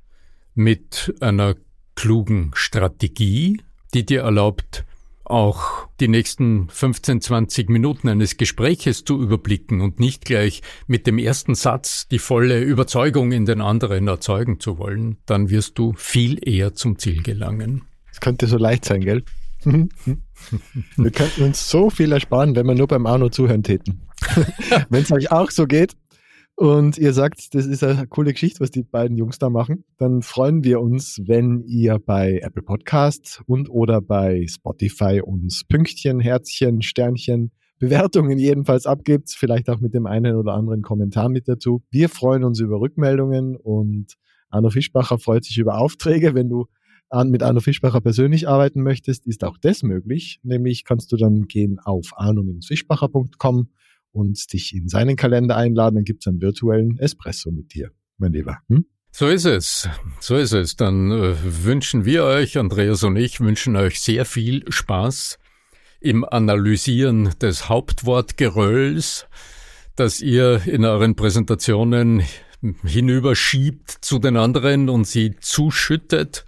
mit 0.55 1.13
einer 1.21 1.55
klugen 1.95 2.51
Strategie, 2.53 3.61
die 3.93 4.05
dir 4.05 4.21
erlaubt, 4.21 4.85
auch 5.29 5.87
die 5.99 6.07
nächsten 6.07 6.69
15, 6.69 7.21
20 7.21 7.69
Minuten 7.69 8.09
eines 8.09 8.37
Gespräches 8.37 9.05
zu 9.05 9.21
überblicken 9.21 9.81
und 9.81 9.99
nicht 9.99 10.25
gleich 10.25 10.61
mit 10.87 11.05
dem 11.05 11.19
ersten 11.19 11.53
Satz 11.53 12.07
die 12.07 12.19
volle 12.19 12.61
Überzeugung 12.61 13.31
in 13.31 13.45
den 13.45 13.61
anderen 13.61 14.07
erzeugen 14.07 14.59
zu 14.59 14.79
wollen, 14.79 15.17
dann 15.27 15.49
wirst 15.49 15.77
du 15.77 15.93
viel 15.93 16.39
eher 16.47 16.73
zum 16.73 16.97
Ziel 16.97 17.21
gelangen. 17.21 17.83
Es 18.11 18.19
könnte 18.19 18.47
so 18.47 18.57
leicht 18.57 18.85
sein, 18.85 19.01
gell? 19.01 19.23
wir 19.65 21.11
könnten 21.11 21.43
uns 21.43 21.69
so 21.69 21.89
viel 21.89 22.11
ersparen, 22.11 22.55
wenn 22.55 22.65
wir 22.65 22.75
nur 22.75 22.87
beim 22.87 23.05
Arno 23.05 23.29
zuhören 23.29 23.63
täten. 23.63 24.01
wenn 24.89 25.03
es 25.03 25.11
euch 25.11 25.31
auch 25.31 25.51
so 25.51 25.65
geht, 25.65 25.95
und 26.59 26.97
ihr 26.97 27.13
sagt, 27.13 27.55
das 27.55 27.65
ist 27.65 27.85
eine 27.85 28.05
coole 28.05 28.33
Geschichte, 28.33 28.59
was 28.59 28.69
die 28.69 28.83
beiden 28.83 29.15
Jungs 29.15 29.39
da 29.39 29.49
machen, 29.49 29.85
dann 29.97 30.21
freuen 30.21 30.61
wir 30.65 30.81
uns, 30.81 31.21
wenn 31.25 31.63
ihr 31.63 31.99
bei 31.99 32.41
Apple 32.43 32.63
Podcasts 32.63 33.41
und 33.45 33.69
oder 33.69 34.01
bei 34.01 34.45
Spotify 34.45 35.21
uns 35.21 35.63
Pünktchen, 35.63 36.19
Herzchen, 36.19 36.81
Sternchen, 36.81 37.51
Bewertungen 37.79 38.37
jedenfalls 38.37 38.87
abgibt, 38.87 39.29
vielleicht 39.29 39.69
auch 39.69 39.79
mit 39.79 39.93
dem 39.93 40.05
einen 40.05 40.35
oder 40.35 40.51
anderen 40.53 40.81
Kommentar 40.81 41.29
mit 41.29 41.47
dazu. 41.47 41.81
Wir 41.91 42.09
freuen 42.09 42.43
uns 42.43 42.59
über 42.59 42.81
Rückmeldungen 42.81 43.55
und 43.55 44.15
Arno 44.49 44.69
Fischbacher 44.69 45.17
freut 45.17 45.45
sich 45.45 45.59
über 45.59 45.77
Aufträge. 45.77 46.35
Wenn 46.35 46.49
du 46.49 46.65
mit 47.25 47.43
Arno 47.43 47.59
Fischbacher 47.59 48.01
persönlich 48.01 48.47
arbeiten 48.47 48.81
möchtest, 48.81 49.25
ist 49.27 49.43
auch 49.43 49.57
das 49.57 49.83
möglich. 49.83 50.39
Nämlich 50.43 50.83
kannst 50.83 51.11
du 51.11 51.17
dann 51.17 51.47
gehen 51.47 51.79
auf 51.79 52.11
arno-fischbacher.com 52.15 53.69
und 54.11 54.53
dich 54.53 54.73
in 54.75 54.87
seinen 54.87 55.15
Kalender 55.15 55.55
einladen, 55.55 55.95
dann 55.95 56.03
gibt 56.03 56.23
es 56.23 56.27
einen 56.27 56.41
virtuellen 56.41 56.97
Espresso 56.97 57.51
mit 57.51 57.73
dir, 57.73 57.91
mein 58.17 58.33
Lieber. 58.33 58.57
Hm? 58.67 58.85
So 59.11 59.27
ist 59.27 59.45
es. 59.45 59.89
So 60.19 60.35
ist 60.35 60.53
es. 60.53 60.75
Dann 60.75 61.11
äh, 61.11 61.35
wünschen 61.43 62.05
wir 62.05 62.23
euch, 62.25 62.57
Andreas 62.57 63.03
und 63.03 63.15
ich, 63.15 63.39
wünschen 63.39 63.75
euch 63.75 63.99
sehr 63.99 64.25
viel 64.25 64.63
Spaß 64.71 65.39
im 65.99 66.23
Analysieren 66.23 67.31
des 67.41 67.67
Hauptwortgerölls, 67.69 69.27
das 69.95 70.21
ihr 70.21 70.61
in 70.65 70.85
euren 70.85 71.15
Präsentationen 71.15 72.23
hinüberschiebt 72.83 73.89
zu 73.89 74.19
den 74.19 74.37
anderen 74.37 74.89
und 74.89 75.07
sie 75.07 75.35
zuschüttet 75.39 76.45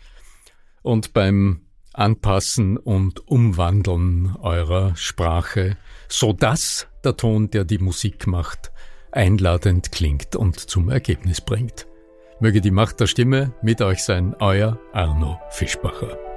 und 0.81 1.13
beim 1.13 1.61
Anpassen 1.93 2.77
und 2.77 3.27
Umwandeln 3.27 4.35
eurer 4.37 4.95
Sprache, 4.95 5.77
so 6.07 6.33
dass 6.33 6.87
der 7.03 7.17
Ton, 7.17 7.49
der 7.49 7.65
die 7.65 7.79
Musik 7.79 8.27
macht, 8.27 8.71
einladend 9.11 9.91
klingt 9.91 10.35
und 10.35 10.59
zum 10.59 10.89
Ergebnis 10.89 11.41
bringt. 11.41 11.87
Möge 12.39 12.61
die 12.61 12.71
Macht 12.71 12.99
der 12.99 13.07
Stimme 13.07 13.53
mit 13.61 13.81
euch 13.81 14.03
sein, 14.03 14.35
euer 14.39 14.79
Arno 14.93 15.39
Fischbacher. 15.49 16.30